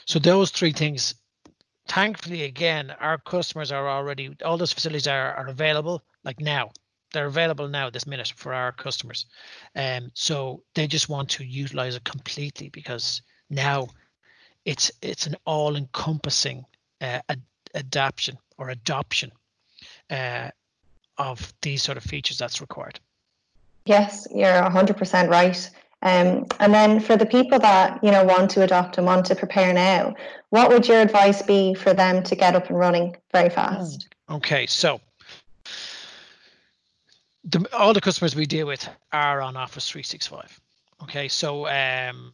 So 0.07 0.19
those 0.19 0.51
three 0.51 0.73
things 0.73 1.15
thankfully 1.89 2.45
again 2.45 2.93
our 3.01 3.19
customers 3.19 3.73
are 3.73 3.89
already 3.89 4.37
all 4.45 4.57
those 4.57 4.73
facilities 4.73 5.07
are, 5.07 5.35
are 5.35 5.49
available 5.49 6.03
like 6.25 6.41
now. 6.41 6.71
They're 7.13 7.27
available 7.27 7.69
now 7.69 7.91
this 7.91 8.07
minute 8.07 8.33
for 8.37 8.55
our 8.55 8.73
customers. 8.73 9.27
Um 9.75 10.11
so 10.15 10.63
they 10.75 10.87
just 10.87 11.09
want 11.09 11.29
to 11.31 11.45
utilize 11.45 11.97
it 11.97 12.05
completely 12.05 12.69
because 12.69 13.23
now 13.51 13.89
it's 14.65 14.93
it's 15.03 15.27
an 15.27 15.37
all 15.45 15.77
encompassing 15.77 16.65
uh, 17.01 17.21
ad- 17.29 17.43
adaption 17.75 18.39
or 18.59 18.71
adoption 18.71 19.33
uh, 20.13 20.51
of 21.19 21.53
these 21.63 21.83
sort 21.83 21.99
of 21.99 22.05
features 22.05 22.39
that's 22.39 22.61
required. 22.61 23.01
Yes, 23.87 24.29
you're 24.33 24.63
100% 24.63 25.29
right. 25.29 25.71
Um, 26.03 26.47
and 26.59 26.75
then 26.75 27.01
for 27.01 27.17
the 27.17 27.27
people 27.27 27.61
that 27.61 28.03
you 28.03 28.11
know 28.11 28.25
want 28.25 28.51
to 28.53 28.63
adopt 28.63 28.99
and 28.99 29.07
want 29.07 29.25
to 29.27 29.37
prepare 29.37 29.73
now, 29.73 30.15
what 30.51 30.69
would 30.69 30.87
your 30.87 31.01
advice 31.01 31.43
be 31.43 31.75
for 31.75 31.95
them 31.95 32.23
to 32.25 32.35
get 32.35 32.57
up 32.57 32.69
and 32.69 32.79
running 32.79 33.17
very 33.33 33.49
fast? 33.49 34.09
Okay, 34.29 34.67
so 34.67 35.01
the, 37.45 37.65
all 37.73 37.93
the 37.93 38.01
customers 38.01 38.35
we 38.35 38.47
deal 38.47 38.67
with 38.67 38.89
are 39.13 39.41
on 39.41 39.57
Office 39.57 39.89
365. 39.89 40.61
Okay, 41.05 41.29
so 41.29 41.69
um, 41.69 42.33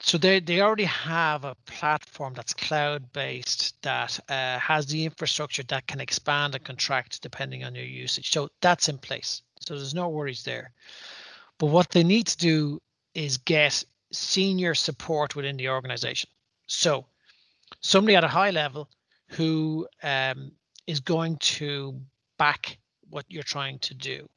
so 0.00 0.18
they, 0.18 0.40
they 0.40 0.60
already 0.60 0.84
have 0.84 1.44
a 1.44 1.56
platform 1.66 2.34
that's 2.34 2.54
cloud 2.54 3.12
based 3.12 3.80
that 3.82 4.18
uh, 4.28 4.58
has 4.58 4.86
the 4.86 5.04
infrastructure 5.04 5.62
that 5.64 5.86
can 5.86 6.00
expand 6.00 6.54
and 6.54 6.64
contract 6.64 7.22
depending 7.22 7.64
on 7.64 7.74
your 7.74 7.84
usage. 7.84 8.30
So 8.30 8.48
that's 8.60 8.88
in 8.88 8.98
place. 8.98 9.42
So 9.60 9.74
there's 9.74 9.94
no 9.94 10.08
worries 10.08 10.42
there. 10.42 10.72
But 11.58 11.66
what 11.66 11.90
they 11.90 12.02
need 12.02 12.26
to 12.28 12.38
do 12.38 12.80
is 13.14 13.36
get 13.36 13.84
senior 14.10 14.74
support 14.74 15.36
within 15.36 15.56
the 15.56 15.68
organization. 15.68 16.30
So 16.66 17.06
somebody 17.80 18.16
at 18.16 18.24
a 18.24 18.28
high 18.28 18.50
level 18.50 18.88
who 19.28 19.86
um, 20.02 20.52
is 20.86 21.00
going 21.00 21.36
to 21.38 22.00
back 22.38 22.78
what 23.10 23.24
you're 23.28 23.42
trying 23.42 23.78
to 23.80 23.94
do. 23.94 24.28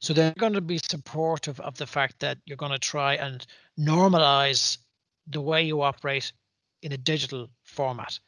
So 0.00 0.12
they're 0.12 0.34
going 0.38 0.52
to 0.52 0.60
be 0.60 0.78
supportive 0.78 1.60
of 1.60 1.76
the 1.76 1.86
fact 1.86 2.20
that 2.20 2.38
you're 2.44 2.56
going 2.56 2.72
to 2.72 2.78
try 2.78 3.14
and 3.14 3.46
normalize 3.80 4.78
the 5.26 5.40
way 5.40 5.62
you 5.62 5.82
operate 5.82 6.32
in 6.82 6.92
a 6.92 6.98
digital 6.98 7.48
format 7.64 8.18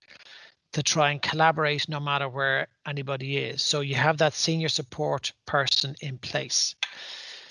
to 0.72 0.82
try 0.82 1.10
and 1.10 1.20
collaborate 1.20 1.88
no 1.88 2.00
matter 2.00 2.28
where 2.28 2.66
anybody 2.86 3.36
is. 3.36 3.62
So 3.62 3.80
you 3.80 3.94
have 3.94 4.18
that 4.18 4.32
senior 4.32 4.68
support 4.68 5.32
person 5.46 5.94
in 6.00 6.18
place. 6.18 6.74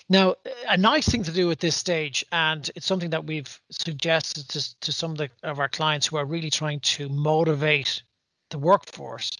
Now, 0.10 0.36
a 0.68 0.76
nice 0.76 1.08
thing 1.08 1.24
to 1.24 1.32
do 1.32 1.52
at 1.52 1.60
this 1.60 1.78
stage, 1.78 2.26
and 2.32 2.70
it's 2.76 2.86
something 2.86 3.12
that 3.12 3.26
we've 3.26 3.62
suggested 3.72 4.50
to, 4.50 4.80
to 4.82 4.92
some 4.92 5.12
of, 5.12 5.18
the, 5.18 5.30
of 5.44 5.60
our 5.60 5.70
clients 5.70 6.08
who 6.08 6.18
are 6.18 6.26
really 6.26 6.50
trying 6.50 6.82
to 6.82 7.08
motivate 7.08 8.02
the 8.50 8.58
workforce, 8.58 9.32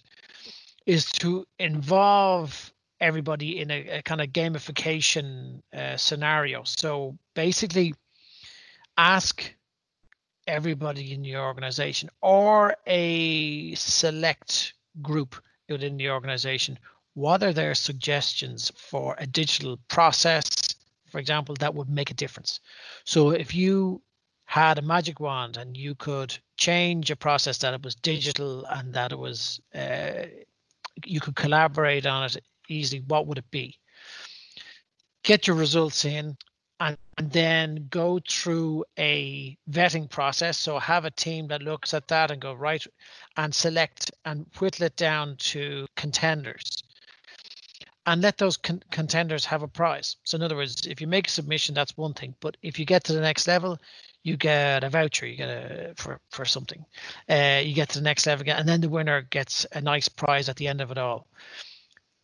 is 0.86 1.04
to 1.12 1.44
involve 1.58 2.72
everybody 3.00 3.60
in 3.60 3.70
a, 3.70 3.98
a 3.98 4.02
kind 4.02 4.20
of 4.20 4.28
gamification 4.28 5.60
uh, 5.76 5.96
scenario. 5.96 6.62
So 6.64 7.18
basically, 7.34 7.94
ask 8.96 9.54
everybody 10.46 11.12
in 11.12 11.22
the 11.22 11.36
organization 11.36 12.10
or 12.20 12.74
a 12.86 13.74
select 13.74 14.74
group 15.00 15.36
within 15.68 15.96
the 15.96 16.10
organization 16.10 16.78
what 17.14 17.42
are 17.42 17.52
their 17.52 17.74
suggestions 17.74 18.72
for 18.74 19.14
a 19.18 19.26
digital 19.26 19.78
process 19.88 20.72
for 21.12 21.18
example, 21.18 21.54
that 21.60 21.74
would 21.74 21.90
make 21.90 22.10
a 22.10 22.14
difference. 22.14 22.58
So 23.04 23.30
if 23.30 23.54
you 23.54 24.00
had 24.46 24.78
a 24.78 24.82
magic 24.82 25.20
wand 25.20 25.58
and 25.58 25.76
you 25.76 25.94
could 25.94 26.36
change 26.56 27.10
a 27.10 27.16
process 27.16 27.58
that 27.58 27.74
it 27.74 27.82
was 27.82 27.94
digital 27.94 28.64
and 28.64 28.94
that 28.94 29.12
it 29.12 29.18
was 29.18 29.60
uh, 29.74 30.26
you 31.04 31.20
could 31.20 31.36
collaborate 31.36 32.06
on 32.06 32.24
it 32.24 32.42
easily, 32.68 33.02
what 33.06 33.26
would 33.26 33.38
it 33.38 33.50
be? 33.50 33.78
Get 35.22 35.46
your 35.46 35.56
results 35.56 36.06
in 36.06 36.36
and, 36.82 36.98
and 37.16 37.30
then 37.30 37.86
go 37.90 38.18
through 38.28 38.84
a 38.98 39.56
vetting 39.70 40.10
process. 40.10 40.58
So 40.58 40.78
have 40.80 41.04
a 41.04 41.10
team 41.10 41.46
that 41.48 41.62
looks 41.62 41.94
at 41.94 42.08
that 42.08 42.32
and 42.32 42.40
go 42.40 42.52
right 42.52 42.84
and 43.36 43.54
select 43.54 44.10
and 44.24 44.46
whittle 44.58 44.86
it 44.86 44.96
down 44.96 45.36
to 45.36 45.86
contenders 45.96 46.82
and 48.06 48.20
let 48.20 48.36
those 48.36 48.56
con- 48.56 48.82
contenders 48.90 49.44
have 49.44 49.62
a 49.62 49.68
prize. 49.68 50.16
So 50.24 50.34
in 50.34 50.42
other 50.42 50.56
words, 50.56 50.88
if 50.88 51.00
you 51.00 51.06
make 51.06 51.28
a 51.28 51.30
submission, 51.30 51.72
that's 51.72 51.96
one 51.96 52.14
thing. 52.14 52.34
But 52.40 52.56
if 52.62 52.80
you 52.80 52.84
get 52.84 53.04
to 53.04 53.12
the 53.12 53.20
next 53.20 53.46
level, 53.46 53.78
you 54.24 54.36
get 54.36 54.82
a 54.82 54.88
voucher. 54.88 55.26
You 55.26 55.36
get 55.36 55.48
a 55.48 55.92
for 55.96 56.20
for 56.30 56.44
something. 56.44 56.84
Uh, 57.28 57.60
you 57.64 57.74
get 57.74 57.90
to 57.90 57.98
the 57.98 58.04
next 58.04 58.26
level 58.26 58.42
again, 58.42 58.58
and 58.58 58.68
then 58.68 58.80
the 58.80 58.88
winner 58.88 59.22
gets 59.22 59.66
a 59.72 59.80
nice 59.80 60.08
prize 60.08 60.48
at 60.48 60.56
the 60.56 60.66
end 60.66 60.80
of 60.80 60.90
it 60.90 60.98
all. 60.98 61.26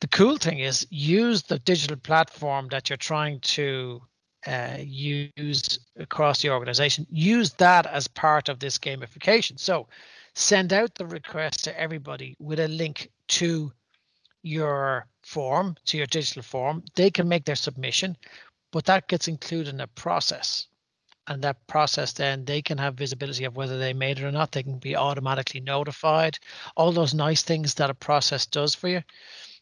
The 0.00 0.08
cool 0.08 0.36
thing 0.36 0.60
is 0.60 0.86
use 0.90 1.42
the 1.42 1.58
digital 1.60 1.96
platform 1.96 2.68
that 2.68 2.88
you're 2.88 2.96
trying 2.96 3.40
to 3.40 4.00
uh, 4.46 4.76
use 4.78 5.78
across 5.98 6.42
the 6.42 6.50
organization. 6.50 7.06
Use 7.10 7.52
that 7.54 7.86
as 7.86 8.08
part 8.08 8.48
of 8.48 8.58
this 8.58 8.78
gamification. 8.78 9.58
So 9.58 9.88
send 10.34 10.72
out 10.72 10.94
the 10.94 11.06
request 11.06 11.64
to 11.64 11.80
everybody 11.80 12.36
with 12.38 12.60
a 12.60 12.68
link 12.68 13.10
to 13.28 13.72
your 14.42 15.06
form, 15.24 15.76
to 15.86 15.96
your 15.96 16.06
digital 16.06 16.42
form. 16.42 16.82
They 16.94 17.10
can 17.10 17.28
make 17.28 17.44
their 17.44 17.56
submission, 17.56 18.16
but 18.70 18.84
that 18.84 19.08
gets 19.08 19.28
included 19.28 19.74
in 19.74 19.80
a 19.80 19.86
process. 19.88 20.66
And 21.26 21.42
that 21.42 21.66
process, 21.66 22.14
then 22.14 22.46
they 22.46 22.62
can 22.62 22.78
have 22.78 22.94
visibility 22.94 23.44
of 23.44 23.56
whether 23.56 23.78
they 23.78 23.92
made 23.92 24.18
it 24.18 24.24
or 24.24 24.32
not. 24.32 24.52
They 24.52 24.62
can 24.62 24.78
be 24.78 24.96
automatically 24.96 25.60
notified. 25.60 26.38
All 26.74 26.90
those 26.90 27.12
nice 27.12 27.42
things 27.42 27.74
that 27.74 27.90
a 27.90 27.94
process 27.94 28.46
does 28.46 28.74
for 28.74 28.88
you, 28.88 29.02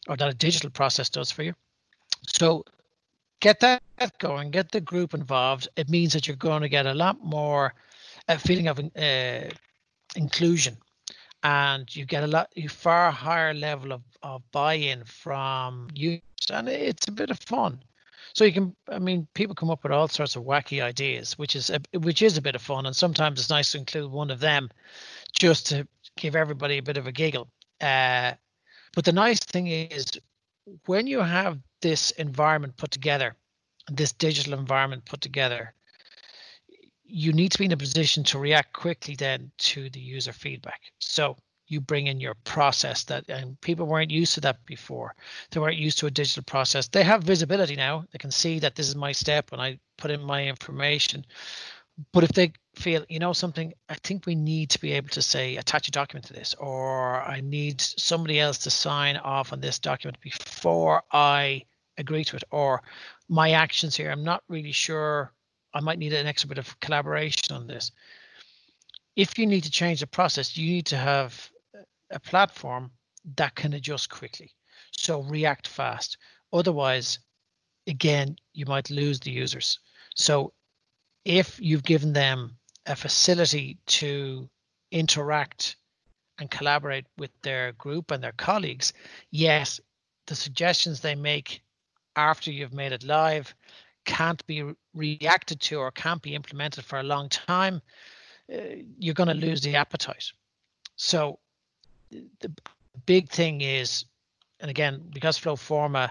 or 0.07 0.15
that 0.15 0.29
a 0.29 0.33
digital 0.33 0.69
process 0.69 1.09
does 1.09 1.29
for 1.29 1.43
you. 1.43 1.53
So 2.25 2.63
get 3.39 3.59
that 3.59 3.81
going, 4.19 4.51
get 4.51 4.71
the 4.71 4.81
group 4.81 5.13
involved. 5.13 5.67
It 5.75 5.89
means 5.89 6.13
that 6.13 6.27
you're 6.27 6.35
going 6.37 6.61
to 6.61 6.69
get 6.69 6.85
a 6.85 6.93
lot 6.93 7.23
more 7.23 7.73
a 8.27 8.37
feeling 8.37 8.67
of 8.67 8.79
uh, 8.79 9.49
inclusion 10.15 10.77
and 11.43 11.95
you 11.95 12.05
get 12.05 12.23
a 12.23 12.27
lot 12.27 12.51
a 12.55 12.67
far 12.67 13.11
higher 13.11 13.53
level 13.53 13.93
of, 13.93 14.01
of 14.23 14.41
buy-in 14.51 15.03
from 15.05 15.87
users 15.93 16.21
and 16.51 16.67
it's 16.67 17.07
a 17.07 17.11
bit 17.11 17.29
of 17.29 17.39
fun 17.39 17.81
so 18.33 18.43
you 18.43 18.51
can 18.51 18.75
i 18.89 18.99
mean 18.99 19.27
people 19.33 19.55
come 19.55 19.69
up 19.69 19.83
with 19.83 19.91
all 19.91 20.07
sorts 20.07 20.35
of 20.35 20.43
wacky 20.43 20.81
ideas 20.81 21.37
which 21.37 21.55
is 21.55 21.69
a, 21.69 21.79
which 21.99 22.21
is 22.21 22.37
a 22.37 22.41
bit 22.41 22.55
of 22.55 22.61
fun 22.61 22.85
and 22.85 22.95
sometimes 22.95 23.39
it's 23.39 23.49
nice 23.49 23.71
to 23.71 23.77
include 23.77 24.11
one 24.11 24.31
of 24.31 24.39
them 24.39 24.69
just 25.33 25.67
to 25.67 25.87
give 26.17 26.35
everybody 26.35 26.79
a 26.79 26.83
bit 26.83 26.97
of 26.97 27.07
a 27.07 27.11
giggle 27.11 27.47
uh, 27.81 28.31
but 28.95 29.05
the 29.05 29.11
nice 29.11 29.39
thing 29.39 29.67
is 29.67 30.05
when 30.85 31.05
you 31.05 31.19
have 31.19 31.59
this 31.81 32.11
environment 32.11 32.75
put 32.77 32.91
together 32.91 33.35
this 33.89 34.11
digital 34.11 34.53
environment 34.53 35.05
put 35.05 35.21
together 35.21 35.73
you 37.07 37.31
need 37.31 37.51
to 37.51 37.57
be 37.57 37.65
in 37.65 37.71
a 37.71 37.77
position 37.77 38.23
to 38.25 38.37
react 38.37 38.73
quickly 38.73 39.15
then 39.15 39.49
to 39.57 39.89
the 39.89 39.99
user 39.99 40.33
feedback. 40.33 40.81
So 40.99 41.37
you 41.67 41.81
bring 41.81 42.07
in 42.07 42.19
your 42.19 42.35
process 42.43 43.03
that 43.05 43.29
and 43.29 43.59
people 43.61 43.85
weren't 43.85 44.11
used 44.11 44.33
to 44.35 44.41
that 44.41 44.65
before. 44.65 45.15
They 45.51 45.59
weren't 45.59 45.77
used 45.77 45.99
to 45.99 46.07
a 46.07 46.11
digital 46.11 46.43
process. 46.43 46.87
They 46.87 47.03
have 47.03 47.23
visibility 47.23 47.75
now. 47.75 48.05
They 48.11 48.19
can 48.19 48.31
see 48.31 48.59
that 48.59 48.75
this 48.75 48.87
is 48.87 48.95
my 48.95 49.11
step 49.11 49.51
when 49.51 49.59
I 49.59 49.79
put 49.97 50.11
in 50.11 50.21
my 50.21 50.45
information. 50.45 51.25
But 52.13 52.23
if 52.23 52.31
they 52.31 52.53
feel, 52.77 53.05
you 53.09 53.19
know, 53.19 53.33
something, 53.33 53.73
I 53.89 53.95
think 53.95 54.25
we 54.25 54.35
need 54.35 54.69
to 54.69 54.79
be 54.79 54.93
able 54.93 55.09
to 55.09 55.21
say, 55.21 55.57
attach 55.57 55.87
a 55.87 55.91
document 55.91 56.25
to 56.27 56.33
this, 56.33 56.53
or 56.55 57.21
I 57.21 57.41
need 57.41 57.81
somebody 57.81 58.39
else 58.39 58.57
to 58.59 58.69
sign 58.69 59.17
off 59.17 59.51
on 59.51 59.59
this 59.59 59.79
document 59.79 60.19
before 60.21 61.03
I 61.11 61.65
agree 61.97 62.23
to 62.25 62.35
it, 62.35 62.43
or 62.51 62.81
my 63.27 63.51
actions 63.51 63.95
here, 63.95 64.11
I'm 64.11 64.23
not 64.23 64.43
really 64.47 64.71
sure 64.71 65.33
I 65.73 65.79
might 65.81 65.99
need 65.99 66.13
an 66.13 66.27
extra 66.27 66.47
bit 66.47 66.57
of 66.57 66.79
collaboration 66.79 67.55
on 67.55 67.67
this. 67.67 67.91
If 69.15 69.37
you 69.37 69.45
need 69.47 69.63
to 69.63 69.71
change 69.71 69.99
the 69.99 70.07
process, 70.07 70.55
you 70.55 70.71
need 70.71 70.85
to 70.87 70.97
have 70.97 71.49
a 72.11 72.19
platform 72.19 72.91
that 73.35 73.55
can 73.55 73.73
adjust 73.73 74.09
quickly. 74.09 74.51
So 74.91 75.23
react 75.23 75.67
fast. 75.67 76.17
Otherwise, 76.53 77.19
again, 77.87 78.37
you 78.53 78.65
might 78.65 78.89
lose 78.89 79.19
the 79.19 79.31
users. 79.31 79.79
So 80.15 80.53
if 81.25 81.59
you've 81.59 81.83
given 81.83 82.13
them 82.13 82.56
a 82.87 82.95
facility 82.95 83.77
to 83.85 84.49
interact 84.91 85.75
and 86.39 86.49
collaborate 86.49 87.05
with 87.17 87.31
their 87.41 87.73
group 87.73 88.11
and 88.11 88.23
their 88.23 88.33
colleagues, 88.33 88.93
yes, 89.31 89.79
the 90.27 90.35
suggestions 90.35 90.99
they 90.99 91.15
make 91.15 91.61
after 92.15 92.51
you've 92.51 92.73
made 92.73 92.91
it 92.91 93.03
live 93.03 93.53
can't 94.05 94.45
be 94.47 94.63
reacted 94.93 95.59
to 95.59 95.79
or 95.79 95.91
can't 95.91 96.21
be 96.21 96.33
implemented 96.33 96.83
for 96.83 96.99
a 96.99 97.03
long 97.03 97.29
time, 97.29 97.81
uh, 98.53 98.57
you're 98.97 99.13
going 99.13 99.27
to 99.27 99.33
lose 99.33 99.61
the 99.61 99.75
appetite. 99.75 100.31
So 100.95 101.39
the 102.09 102.51
big 103.05 103.29
thing 103.29 103.61
is, 103.61 104.05
and 104.59 104.71
again, 104.71 105.03
because 105.13 105.37
Flowforma, 105.37 106.09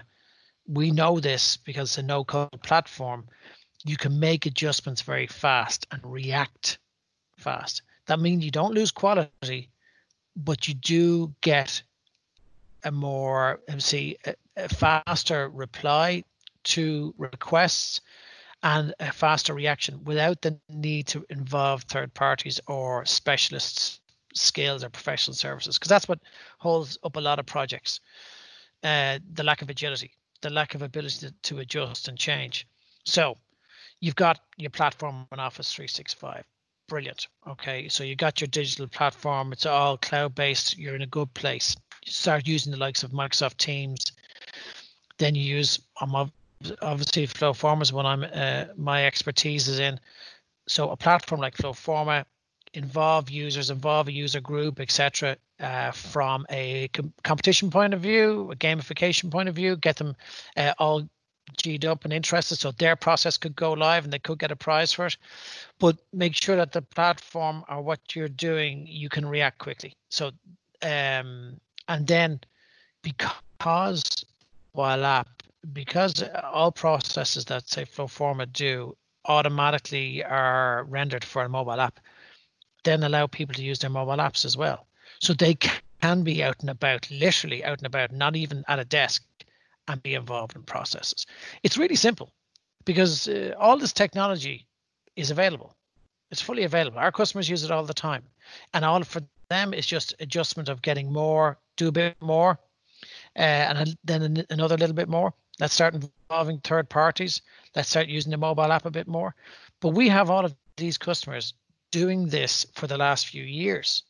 we 0.67 0.91
know 0.91 1.19
this 1.19 1.57
because 1.57 1.89
it's 1.89 1.97
a 1.97 2.03
no-code 2.03 2.61
platform, 2.61 3.27
you 3.85 3.97
can 3.97 4.19
make 4.19 4.45
adjustments 4.45 5.01
very 5.01 5.27
fast 5.27 5.87
and 5.91 6.01
react 6.05 6.79
fast. 7.37 7.81
That 8.07 8.19
means 8.19 8.43
you 8.43 8.51
don't 8.51 8.73
lose 8.73 8.91
quality, 8.91 9.69
but 10.35 10.67
you 10.67 10.73
do 10.73 11.33
get 11.41 11.81
a 12.83 12.91
more, 12.91 13.59
see, 13.79 14.17
a, 14.25 14.35
a 14.55 14.69
faster 14.69 15.49
reply 15.49 16.23
to 16.63 17.13
requests 17.17 18.01
and 18.63 18.93
a 18.99 19.11
faster 19.11 19.53
reaction 19.53 20.03
without 20.03 20.41
the 20.41 20.57
need 20.69 21.07
to 21.07 21.25
involve 21.29 21.83
third 21.83 22.13
parties 22.13 22.59
or 22.67 23.05
specialists 23.05 23.99
skills 24.33 24.83
or 24.83 24.89
professional 24.89 25.33
services 25.33 25.77
because 25.77 25.89
that's 25.89 26.07
what 26.07 26.19
holds 26.59 26.97
up 27.03 27.15
a 27.15 27.19
lot 27.19 27.39
of 27.39 27.45
projects 27.45 27.99
uh, 28.83 29.17
the 29.33 29.43
lack 29.43 29.61
of 29.61 29.69
agility 29.69 30.11
the 30.41 30.49
lack 30.49 30.75
of 30.75 30.81
ability 30.81 31.27
to, 31.27 31.33
to 31.41 31.59
adjust 31.59 32.07
and 32.07 32.17
change 32.17 32.67
so 33.03 33.37
you've 33.99 34.15
got 34.15 34.39
your 34.57 34.69
platform 34.69 35.27
in 35.31 35.39
office 35.39 35.73
365 35.73 36.43
brilliant. 36.87 37.27
Okay 37.47 37.87
so 37.89 38.03
you 38.03 38.15
got 38.15 38.41
your 38.41 38.47
digital 38.47 38.87
platform. 38.87 39.51
It's 39.51 39.65
all 39.65 39.97
cloud 39.97 40.35
based 40.35 40.77
you're 40.77 40.95
in 40.95 41.01
a 41.01 41.07
good 41.07 41.33
place. 41.33 41.75
You 42.05 42.11
start 42.11 42.47
using 42.47 42.71
the 42.71 42.77
likes 42.77 43.03
of 43.03 43.11
microsoft 43.11 43.57
teams. 43.57 44.11
Then 45.17 45.35
you 45.35 45.43
use 45.43 45.79
um, 46.01 46.31
obviously 46.81 47.27
Flowforma 47.27 47.81
is 47.81 47.93
one 47.93 48.05
I'm 48.05 48.23
uh, 48.23 48.65
my 48.75 49.05
expertise 49.05 49.67
is 49.67 49.79
in. 49.79 49.99
So 50.67 50.89
a 50.89 50.97
platform 50.97 51.41
like 51.41 51.57
Flowforma 51.57 52.25
involve 52.73 53.29
users, 53.29 53.69
involve 53.69 54.07
a 54.07 54.11
user 54.11 54.41
group, 54.41 54.79
etc. 54.79 55.37
Uh, 55.59 55.91
from 55.91 56.45
a 56.49 56.87
com- 56.89 57.13
competition 57.23 57.69
point 57.69 57.93
of 57.93 58.01
view, 58.01 58.51
a 58.51 58.55
gamification 58.55 59.31
point 59.31 59.49
of 59.49 59.55
view, 59.55 59.75
get 59.75 59.95
them 59.95 60.15
uh, 60.55 60.73
all 60.77 61.07
G'd 61.55 61.85
up 61.85 62.03
and 62.03 62.13
interested, 62.13 62.57
so 62.57 62.71
their 62.71 62.95
process 62.95 63.37
could 63.37 63.55
go 63.55 63.73
live 63.73 64.03
and 64.03 64.11
they 64.11 64.19
could 64.19 64.39
get 64.39 64.51
a 64.51 64.55
prize 64.55 64.91
for 64.91 65.05
it. 65.05 65.17
But 65.79 65.97
make 66.13 66.35
sure 66.35 66.55
that 66.55 66.73
the 66.73 66.81
platform 66.81 67.63
or 67.69 67.81
what 67.81 68.15
you're 68.15 68.27
doing, 68.27 68.85
you 68.87 69.09
can 69.09 69.25
react 69.25 69.59
quickly. 69.59 69.93
So, 70.09 70.31
um, 70.81 71.59
and 71.87 72.07
then 72.07 72.41
because 73.01 74.25
while 74.73 75.05
app 75.05 75.29
because 75.73 76.23
all 76.51 76.71
processes 76.71 77.45
that 77.45 77.67
say 77.67 77.85
Flowforma 77.85 78.51
do 78.51 78.95
automatically 79.25 80.23
are 80.23 80.85
rendered 80.85 81.23
for 81.23 81.43
a 81.43 81.49
mobile 81.49 81.79
app, 81.81 81.99
then 82.83 83.03
allow 83.03 83.27
people 83.27 83.55
to 83.55 83.63
use 83.63 83.79
their 83.79 83.89
mobile 83.89 84.17
apps 84.17 84.45
as 84.45 84.55
well. 84.55 84.87
So 85.19 85.33
they 85.33 85.55
can 85.55 86.23
be 86.23 86.43
out 86.43 86.59
and 86.61 86.69
about, 86.69 87.09
literally 87.11 87.63
out 87.65 87.79
and 87.79 87.87
about, 87.87 88.11
not 88.11 88.35
even 88.35 88.63
at 88.67 88.79
a 88.79 88.85
desk, 88.85 89.23
and 89.87 90.03
be 90.03 90.15
involved 90.15 90.55
in 90.55 90.63
processes. 90.63 91.25
It's 91.63 91.77
really 91.77 91.95
simple 91.95 92.31
because 92.85 93.27
uh, 93.27 93.53
all 93.59 93.77
this 93.77 93.93
technology 93.93 94.65
is 95.15 95.31
available. 95.31 95.73
It's 96.31 96.41
fully 96.41 96.63
available. 96.63 96.99
Our 96.99 97.11
customers 97.11 97.49
use 97.49 97.63
it 97.63 97.71
all 97.71 97.83
the 97.83 97.93
time. 97.93 98.23
And 98.73 98.83
all 98.83 99.03
for 99.03 99.21
them 99.49 99.73
is 99.73 99.85
just 99.85 100.15
adjustment 100.19 100.69
of 100.69 100.81
getting 100.81 101.11
more, 101.11 101.57
do 101.77 101.87
a 101.87 101.91
bit 101.91 102.15
more, 102.21 102.59
uh, 103.35 103.39
and 103.39 103.97
then 104.03 104.45
another 104.49 104.77
little 104.77 104.95
bit 104.95 105.09
more. 105.09 105.33
Let's 105.59 105.73
start 105.73 105.95
involving 105.95 106.59
third 106.59 106.89
parties. 106.89 107.41
Let's 107.75 107.89
start 107.89 108.07
using 108.07 108.31
the 108.31 108.37
mobile 108.37 108.71
app 108.71 108.85
a 108.85 108.91
bit 108.91 109.07
more. 109.07 109.35
But 109.81 109.89
we 109.89 110.09
have 110.09 110.29
all 110.29 110.45
of 110.45 110.55
these 110.75 110.97
customers 110.97 111.53
doing 111.91 112.27
this 112.27 112.65
for 112.75 112.87
the 112.87 112.97
last 112.97 113.27
few 113.27 113.43
years. 113.43 114.03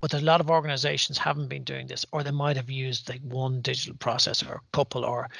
But 0.00 0.14
a 0.14 0.20
lot 0.20 0.40
of 0.40 0.50
organizations 0.50 1.18
haven't 1.18 1.48
been 1.48 1.62
doing 1.62 1.86
this, 1.86 2.04
or 2.10 2.22
they 2.22 2.32
might 2.32 2.56
have 2.56 2.70
used 2.70 3.08
like 3.08 3.20
one 3.22 3.60
digital 3.60 3.96
process 3.96 4.42
or 4.42 4.54
a 4.54 4.76
couple, 4.76 5.04
or 5.04 5.30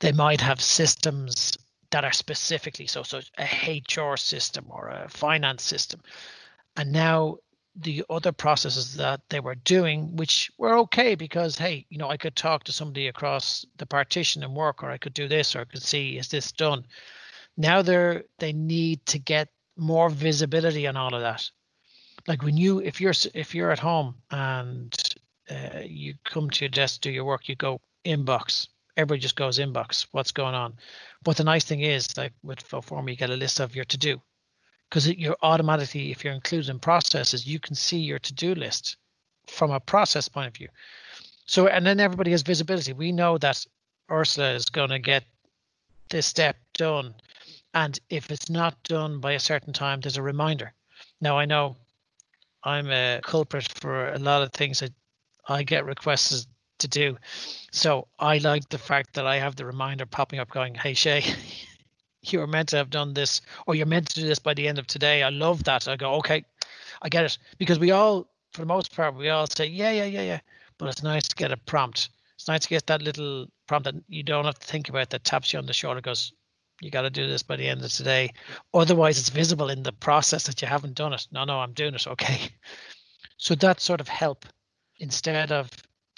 they 0.00 0.12
might 0.12 0.40
have 0.40 0.60
systems 0.60 1.56
that 1.90 2.04
are 2.04 2.12
specifically 2.12 2.86
so 2.86 3.02
so 3.02 3.20
a 3.38 3.80
HR 3.80 4.16
system 4.16 4.66
or 4.68 4.88
a 4.88 5.08
finance 5.08 5.62
system. 5.62 6.00
And 6.76 6.92
now 6.92 7.38
the 7.76 8.04
other 8.10 8.32
processes 8.32 8.94
that 8.96 9.20
they 9.28 9.40
were 9.40 9.54
doing, 9.54 10.16
which 10.16 10.50
were 10.58 10.76
okay 10.78 11.14
because 11.14 11.56
hey, 11.56 11.86
you 11.88 11.98
know, 11.98 12.08
I 12.08 12.16
could 12.16 12.34
talk 12.34 12.64
to 12.64 12.72
somebody 12.72 13.06
across 13.06 13.64
the 13.76 13.86
partition 13.86 14.42
and 14.42 14.54
work, 14.54 14.82
or 14.82 14.90
I 14.90 14.98
could 14.98 15.14
do 15.14 15.28
this, 15.28 15.54
or 15.54 15.60
I 15.60 15.64
could 15.64 15.82
see 15.82 16.18
is 16.18 16.28
this 16.28 16.52
done. 16.52 16.84
Now 17.56 17.82
they're 17.82 18.24
they 18.38 18.52
need 18.52 19.06
to 19.06 19.18
get 19.18 19.48
more 19.76 20.10
visibility 20.10 20.86
on 20.86 20.96
all 20.96 21.14
of 21.14 21.20
that. 21.20 21.48
Like 22.28 22.42
when 22.42 22.56
you 22.56 22.80
if 22.80 23.00
you're 23.00 23.14
if 23.34 23.54
you're 23.54 23.72
at 23.72 23.78
home 23.78 24.14
and 24.30 24.94
uh, 25.50 25.80
you 25.84 26.14
come 26.24 26.50
to 26.50 26.64
your 26.64 26.70
desk, 26.70 27.00
do 27.00 27.10
your 27.10 27.24
work, 27.24 27.48
you 27.48 27.56
go 27.56 27.80
inbox. 28.04 28.68
Everybody 28.96 29.20
just 29.20 29.36
goes 29.36 29.58
inbox. 29.58 30.06
What's 30.12 30.30
going 30.30 30.54
on? 30.54 30.74
But 31.24 31.38
the 31.38 31.44
nice 31.44 31.64
thing 31.64 31.80
is, 31.80 32.16
like 32.16 32.32
with 32.42 32.68
Flowforma, 32.68 33.10
you 33.10 33.16
get 33.16 33.30
a 33.30 33.36
list 33.36 33.60
of 33.60 33.74
your 33.74 33.86
to 33.86 33.96
do 33.96 34.20
because 34.88 35.08
you're 35.08 35.36
automatically, 35.42 36.10
if 36.10 36.24
you're 36.24 36.34
including 36.34 36.78
processes, 36.78 37.46
you 37.46 37.58
can 37.58 37.74
see 37.74 37.98
your 37.98 38.18
to 38.18 38.34
do 38.34 38.54
list 38.54 38.96
from 39.46 39.70
a 39.70 39.80
process 39.80 40.28
point 40.28 40.48
of 40.48 40.54
view. 40.54 40.68
So, 41.46 41.66
and 41.66 41.86
then 41.86 42.00
everybody 42.00 42.30
has 42.32 42.42
visibility. 42.42 42.92
We 42.92 43.12
know 43.12 43.38
that 43.38 43.64
Ursula 44.10 44.52
is 44.52 44.66
going 44.66 44.90
to 44.90 44.98
get 44.98 45.24
this 46.10 46.26
step 46.26 46.56
done. 46.74 47.14
And 47.74 47.98
if 48.10 48.30
it's 48.30 48.50
not 48.50 48.82
done 48.82 49.20
by 49.20 49.32
a 49.32 49.40
certain 49.40 49.72
time, 49.72 50.00
there's 50.00 50.16
a 50.16 50.22
reminder. 50.22 50.72
Now, 51.20 51.38
I 51.38 51.44
know 51.44 51.76
I'm 52.68 52.90
a 52.90 53.20
culprit 53.22 53.66
for 53.80 54.12
a 54.12 54.18
lot 54.18 54.42
of 54.42 54.52
things 54.52 54.80
that 54.80 54.92
I 55.48 55.62
get 55.62 55.86
requested 55.86 56.46
to 56.80 56.88
do. 56.88 57.16
So 57.72 58.08
I 58.18 58.38
like 58.38 58.68
the 58.68 58.76
fact 58.76 59.14
that 59.14 59.26
I 59.26 59.38
have 59.38 59.56
the 59.56 59.64
reminder 59.64 60.04
popping 60.04 60.38
up 60.38 60.50
going, 60.50 60.74
Hey 60.74 60.92
Shay, 60.92 61.24
you 62.22 62.40
were 62.40 62.46
meant 62.46 62.68
to 62.70 62.76
have 62.76 62.90
done 62.90 63.14
this, 63.14 63.40
or 63.66 63.74
you're 63.74 63.86
meant 63.86 64.10
to 64.10 64.20
do 64.20 64.26
this 64.26 64.38
by 64.38 64.52
the 64.52 64.68
end 64.68 64.78
of 64.78 64.86
today. 64.86 65.22
I 65.22 65.30
love 65.30 65.64
that. 65.64 65.88
I 65.88 65.96
go, 65.96 66.14
okay, 66.16 66.44
I 67.00 67.08
get 67.08 67.24
it. 67.24 67.38
Because 67.56 67.78
we 67.78 67.90
all, 67.90 68.28
for 68.52 68.60
the 68.60 68.66
most 68.66 68.94
part, 68.94 69.16
we 69.16 69.30
all 69.30 69.46
say, 69.46 69.66
yeah, 69.66 69.90
yeah, 69.90 70.04
yeah, 70.04 70.22
yeah. 70.22 70.40
But 70.76 70.90
it's 70.90 71.02
nice 71.02 71.26
to 71.28 71.36
get 71.36 71.52
a 71.52 71.56
prompt. 71.56 72.10
It's 72.34 72.48
nice 72.48 72.60
to 72.60 72.68
get 72.68 72.86
that 72.88 73.00
little 73.00 73.46
prompt 73.66 73.86
that 73.86 73.94
you 74.08 74.22
don't 74.22 74.44
have 74.44 74.58
to 74.58 74.66
think 74.66 74.90
about 74.90 75.08
that 75.10 75.24
taps 75.24 75.54
you 75.54 75.58
on 75.58 75.66
the 75.66 75.72
shoulder, 75.72 76.02
goes, 76.02 76.32
you 76.80 76.90
got 76.90 77.02
to 77.02 77.10
do 77.10 77.26
this 77.26 77.42
by 77.42 77.56
the 77.56 77.68
end 77.68 77.82
of 77.84 77.92
today. 77.92 78.32
Otherwise, 78.72 79.18
it's 79.18 79.30
visible 79.30 79.70
in 79.70 79.82
the 79.82 79.92
process 79.92 80.44
that 80.46 80.62
you 80.62 80.68
haven't 80.68 80.94
done 80.94 81.12
it. 81.12 81.26
No, 81.32 81.44
no, 81.44 81.58
I'm 81.58 81.72
doing 81.72 81.94
it. 81.94 82.06
Okay. 82.06 82.50
So 83.40 83.54
that 83.54 83.80
sort 83.80 84.00
of 84.00 84.08
help 84.08 84.46
instead 84.98 85.52
of 85.52 85.70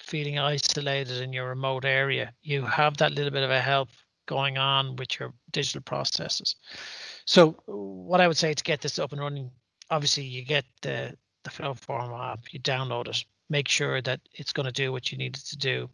feeling 0.03 0.39
isolated 0.39 1.21
in 1.21 1.35
your 1.35 1.51
remote 1.51 1.85
area, 1.85 2.33
you 2.43 2.65
have 2.65 2.97
that 2.97 3.13
little 3.13 3.31
bit 3.31 3.43
of 3.43 3.51
a 3.51 3.61
help 3.61 3.91
going 4.27 4.57
on 4.59 4.97
with 4.97 5.21
your 5.21 5.35
digital 5.51 5.83
processes. 5.83 6.57
So 7.27 7.57
what 7.67 8.21
I 8.21 8.29
would 8.29 8.39
say 8.39 8.55
to 8.55 8.65
get 8.65 8.81
this 8.81 8.99
up 8.99 9.13
and 9.13 9.21
running, 9.21 9.51
obviously 9.91 10.25
you 10.25 10.45
get 10.45 10.65
the, 10.83 11.15
the 11.45 11.51
Flowforma 11.51 12.33
app, 12.33 12.53
you 12.53 12.61
download 12.61 13.09
it, 13.09 13.25
make 13.51 13.69
sure 13.69 14.01
that 14.03 14.21
it's 14.33 14.53
going 14.53 14.67
to 14.67 14.73
do 14.73 14.93
what 14.93 15.13
you 15.13 15.19
need 15.19 15.37
it 15.37 15.45
to 15.47 15.59
do. 15.59 15.91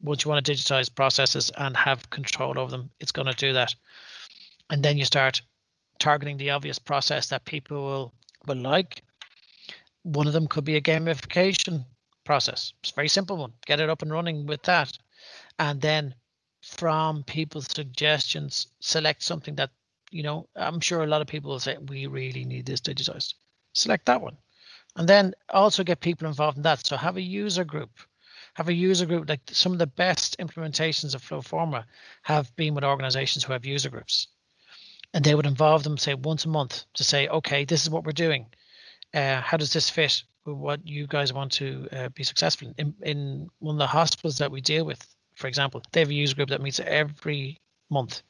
Once 0.00 0.24
you 0.24 0.30
want 0.30 0.44
to 0.44 0.52
digitize 0.52 0.94
processes 0.94 1.50
and 1.58 1.76
have 1.76 2.10
control 2.10 2.58
over 2.58 2.70
them, 2.70 2.90
it's 3.00 3.12
going 3.12 3.26
to 3.26 3.34
do 3.34 3.52
that. 3.52 3.74
And 4.70 4.82
then 4.82 4.96
you 4.96 5.04
start 5.04 5.42
targeting 5.98 6.36
the 6.36 6.50
obvious 6.50 6.78
process 6.78 7.28
that 7.28 7.44
people 7.44 7.82
will, 7.82 8.14
will 8.46 8.56
like. 8.56 9.02
One 10.04 10.26
of 10.26 10.32
them 10.32 10.46
could 10.46 10.64
be 10.64 10.76
a 10.76 10.80
gamification 10.80 11.84
process. 12.24 12.72
It's 12.80 12.92
a 12.92 12.94
very 12.94 13.08
simple 13.08 13.36
one. 13.36 13.52
Get 13.66 13.80
it 13.80 13.90
up 13.90 14.02
and 14.02 14.12
running 14.12 14.46
with 14.46 14.62
that. 14.64 14.96
And 15.58 15.80
then 15.80 16.14
from 16.62 17.24
people's 17.24 17.66
suggestions, 17.66 18.68
select 18.80 19.22
something 19.22 19.56
that, 19.56 19.70
you 20.10 20.22
know, 20.22 20.48
I'm 20.54 20.80
sure 20.80 21.02
a 21.02 21.06
lot 21.06 21.22
of 21.22 21.26
people 21.26 21.50
will 21.50 21.60
say, 21.60 21.76
we 21.88 22.06
really 22.06 22.44
need 22.44 22.66
this 22.66 22.80
digitized. 22.80 23.34
Select 23.72 24.06
that 24.06 24.20
one. 24.20 24.36
And 24.96 25.08
then 25.08 25.34
also 25.50 25.84
get 25.84 26.00
people 26.00 26.28
involved 26.28 26.56
in 26.56 26.62
that. 26.62 26.86
So 26.86 26.96
have 26.96 27.16
a 27.16 27.20
user 27.20 27.64
group. 27.64 27.90
Have 28.58 28.68
a 28.68 28.74
user 28.74 29.06
group. 29.06 29.28
Like 29.28 29.42
some 29.52 29.70
of 29.70 29.78
the 29.78 29.86
best 29.86 30.36
implementations 30.40 31.14
of 31.14 31.22
Flowforma 31.22 31.84
have 32.22 32.54
been 32.56 32.74
with 32.74 32.82
organizations 32.82 33.44
who 33.44 33.52
have 33.52 33.64
user 33.64 33.88
groups. 33.88 34.26
And 35.14 35.24
they 35.24 35.36
would 35.36 35.46
involve 35.46 35.84
them, 35.84 35.96
say, 35.96 36.14
once 36.14 36.44
a 36.44 36.48
month 36.48 36.84
to 36.94 37.04
say, 37.04 37.28
okay, 37.28 37.64
this 37.64 37.84
is 37.84 37.90
what 37.90 38.02
we're 38.02 38.10
doing. 38.10 38.46
Uh, 39.14 39.40
how 39.42 39.58
does 39.58 39.72
this 39.72 39.88
fit 39.88 40.24
with 40.44 40.56
what 40.56 40.84
you 40.84 41.06
guys 41.06 41.32
want 41.32 41.52
to 41.52 41.88
uh, 41.92 42.08
be 42.08 42.24
successful 42.24 42.74
in? 42.78 42.94
In 43.02 43.48
one 43.60 43.76
of 43.76 43.78
the 43.78 43.86
hospitals 43.86 44.38
that 44.38 44.50
we 44.50 44.60
deal 44.60 44.84
with, 44.84 45.06
for 45.36 45.46
example, 45.46 45.80
they 45.92 46.00
have 46.00 46.10
a 46.10 46.14
user 46.14 46.34
group 46.34 46.48
that 46.48 46.60
meets 46.60 46.80
every 46.80 47.60
month 47.90 48.22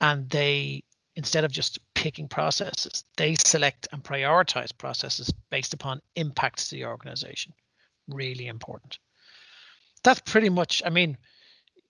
and 0.00 0.30
they 0.30 0.82
instead 1.14 1.44
of 1.44 1.52
just 1.52 1.78
picking 1.92 2.26
processes, 2.26 3.04
they 3.18 3.34
select 3.34 3.86
and 3.92 4.02
prioritize 4.02 4.70
processes 4.78 5.30
based 5.50 5.74
upon 5.74 6.00
impacts 6.16 6.70
to 6.70 6.76
the 6.76 6.86
organization. 6.86 7.52
Really 8.08 8.46
important. 8.46 8.98
That's 10.08 10.22
pretty 10.22 10.48
much, 10.48 10.82
I 10.86 10.88
mean, 10.88 11.18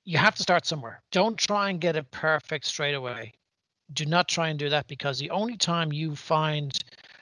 you 0.02 0.18
have 0.18 0.34
to 0.34 0.42
start 0.42 0.66
somewhere. 0.66 1.00
Don't 1.12 1.38
try 1.38 1.70
and 1.70 1.80
get 1.80 1.94
it 1.94 2.10
perfect 2.10 2.64
straight 2.64 2.96
away. 2.96 3.32
Do 3.92 4.06
not 4.06 4.26
try 4.26 4.48
and 4.48 4.58
do 4.58 4.68
that 4.70 4.88
because 4.88 5.20
the 5.20 5.30
only 5.30 5.56
time 5.56 5.92
you 5.92 6.16
find 6.16 6.76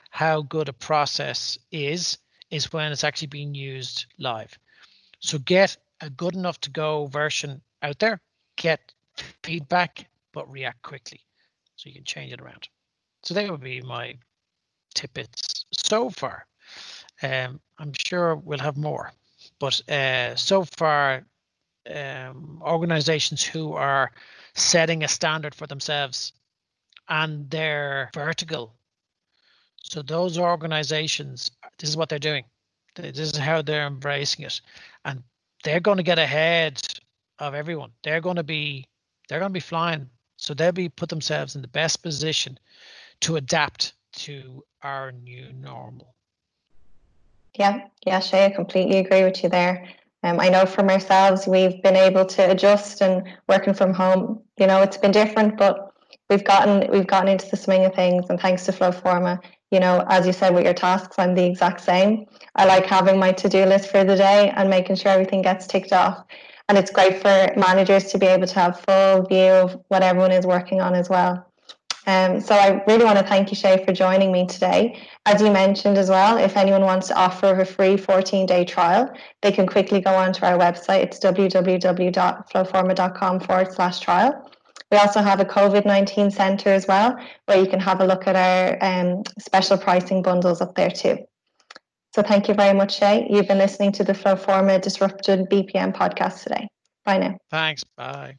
how 0.09 0.41
good 0.41 0.69
a 0.69 0.73
process 0.73 1.55
is, 1.71 2.17
is 2.49 2.73
when 2.73 2.91
it's 2.91 3.03
actually 3.03 3.27
being 3.27 3.53
used 3.53 4.07
live. 4.17 4.57
So 5.19 5.37
get 5.37 5.77
a 6.01 6.09
good 6.09 6.33
enough 6.33 6.59
to 6.61 6.71
go 6.71 7.05
version 7.05 7.61
out 7.83 7.99
there, 7.99 8.19
get 8.55 8.91
feedback, 9.43 10.07
but 10.33 10.51
react 10.51 10.81
quickly 10.81 11.21
so 11.75 11.89
you 11.89 11.93
can 11.93 12.05
change 12.05 12.33
it 12.33 12.41
around. 12.41 12.69
So 13.21 13.35
that 13.35 13.51
would 13.51 13.61
be 13.61 13.81
my 13.81 14.17
tidbits 14.95 15.63
so 15.73 16.09
far. 16.09 16.47
Um, 17.21 17.59
I'm 17.77 17.93
sure 17.93 18.35
we'll 18.35 18.57
have 18.57 18.77
more, 18.77 19.11
but 19.59 19.89
uh, 19.89 20.35
so 20.35 20.65
far, 20.77 21.25
um, 21.93 22.61
organizations 22.61 23.43
who 23.43 23.73
are 23.73 24.11
setting 24.53 25.03
a 25.03 25.07
standard 25.07 25.55
for 25.55 25.67
themselves 25.67 26.33
and 27.09 27.49
they're 27.49 28.09
vertical. 28.13 28.75
So 29.83 30.01
those 30.01 30.37
organizations, 30.37 31.51
this 31.79 31.89
is 31.89 31.97
what 31.97 32.09
they're 32.09 32.19
doing. 32.19 32.43
This 32.95 33.19
is 33.19 33.37
how 33.37 33.61
they're 33.61 33.87
embracing 33.87 34.45
it. 34.45 34.59
And 35.05 35.23
they're 35.63 35.79
going 35.79 35.97
to 35.97 36.03
get 36.03 36.19
ahead 36.19 36.81
of 37.39 37.53
everyone. 37.53 37.91
They're 38.03 38.21
going 38.21 38.35
to 38.37 38.43
be 38.43 38.85
they're 39.29 39.39
going 39.39 39.51
to 39.51 39.53
be 39.53 39.59
flying. 39.59 40.09
So 40.37 40.53
they'll 40.53 40.71
be 40.71 40.89
put 40.89 41.09
themselves 41.09 41.55
in 41.55 41.61
the 41.61 41.67
best 41.67 42.01
position 42.01 42.57
to 43.21 43.35
adapt 43.35 43.93
to 44.13 44.63
our 44.83 45.11
new 45.11 45.51
normal. 45.53 46.15
Yeah, 47.57 47.87
yeah, 48.05 48.19
Shay, 48.19 48.45
I 48.45 48.49
completely 48.51 48.99
agree 48.99 49.23
with 49.23 49.43
you 49.43 49.49
there. 49.49 49.87
Um, 50.23 50.39
I 50.39 50.49
know 50.49 50.65
from 50.65 50.89
ourselves, 50.89 51.47
we've 51.47 51.81
been 51.83 51.95
able 51.95 52.25
to 52.25 52.51
adjust 52.51 53.01
and 53.01 53.27
working 53.47 53.73
from 53.73 53.93
home. 53.93 54.41
You 54.57 54.67
know, 54.67 54.81
it's 54.81 54.97
been 54.97 55.11
different, 55.11 55.57
but 55.57 55.91
we've 56.29 56.43
gotten 56.43 56.89
we've 56.91 57.07
gotten 57.07 57.29
into 57.29 57.49
the 57.49 57.57
swing 57.57 57.85
of 57.85 57.93
things, 57.95 58.29
and 58.29 58.39
thanks 58.39 58.65
to 58.65 58.71
Flow 58.71 58.91
Flowforma, 58.91 59.39
you 59.71 59.79
know, 59.79 60.05
as 60.09 60.25
you 60.27 60.33
said 60.33 60.53
with 60.53 60.65
your 60.65 60.73
tasks, 60.73 61.17
I'm 61.19 61.35
the 61.35 61.45
exact 61.45 61.81
same. 61.81 62.25
I 62.55 62.65
like 62.65 62.85
having 62.85 63.19
my 63.19 63.31
to 63.33 63.49
do 63.49 63.65
list 63.65 63.89
for 63.89 64.03
the 64.03 64.15
day 64.15 64.51
and 64.55 64.69
making 64.69 64.95
sure 64.97 65.11
everything 65.11 65.41
gets 65.41 65.67
ticked 65.67 65.93
off. 65.93 66.25
And 66.69 66.77
it's 66.77 66.91
great 66.91 67.21
for 67.21 67.53
managers 67.57 68.05
to 68.11 68.17
be 68.19 68.27
able 68.27 68.47
to 68.47 68.55
have 68.55 68.79
full 68.81 69.23
view 69.23 69.51
of 69.51 69.81
what 69.89 70.03
everyone 70.03 70.31
is 70.33 70.45
working 70.45 70.81
on 70.81 70.95
as 70.95 71.09
well. 71.09 71.46
Um, 72.07 72.39
so 72.39 72.55
I 72.55 72.81
really 72.87 73.03
want 73.03 73.19
to 73.19 73.25
thank 73.25 73.51
you, 73.51 73.55
Shay, 73.55 73.83
for 73.85 73.91
joining 73.91 74.31
me 74.31 74.47
today. 74.47 74.97
As 75.25 75.41
you 75.41 75.51
mentioned 75.51 75.97
as 75.97 76.09
well, 76.09 76.37
if 76.37 76.55
anyone 76.55 76.83
wants 76.83 77.09
to 77.09 77.17
offer 77.17 77.59
a 77.59 77.65
free 77.65 77.97
14-day 77.97 78.63
trial, 78.63 79.13
they 79.41 79.51
can 79.51 79.67
quickly 79.67 79.99
go 79.99 80.15
onto 80.15 80.45
our 80.45 80.57
website. 80.57 81.03
It's 81.03 81.19
www.flowforma.com 81.19 83.39
forward 83.41 83.73
slash 83.73 83.99
trial. 83.99 84.49
We 84.89 84.97
also 84.97 85.21
have 85.21 85.41
a 85.41 85.45
COVID 85.45 85.85
19 85.85 86.31
centre 86.31 86.69
as 86.69 86.87
well, 86.87 87.19
where 87.45 87.59
you 87.59 87.67
can 87.67 87.81
have 87.81 87.99
a 87.99 88.05
look 88.05 88.25
at 88.25 88.37
our 88.37 88.81
um, 88.81 89.23
special 89.37 89.77
pricing 89.77 90.21
bundles 90.21 90.61
up 90.61 90.75
there 90.75 90.91
too. 90.91 91.17
So 92.15 92.23
thank 92.23 92.47
you 92.47 92.53
very 92.53 92.73
much, 92.73 92.97
Shay. 92.97 93.27
You've 93.29 93.49
been 93.49 93.57
listening 93.57 93.91
to 93.91 94.05
the 94.05 94.13
Flowforma 94.13 94.81
Disrupted 94.81 95.49
BPM 95.49 95.93
podcast 95.93 96.43
today. 96.43 96.69
Bye 97.03 97.17
now. 97.17 97.37
Thanks. 97.51 97.83
Bye. 97.97 98.37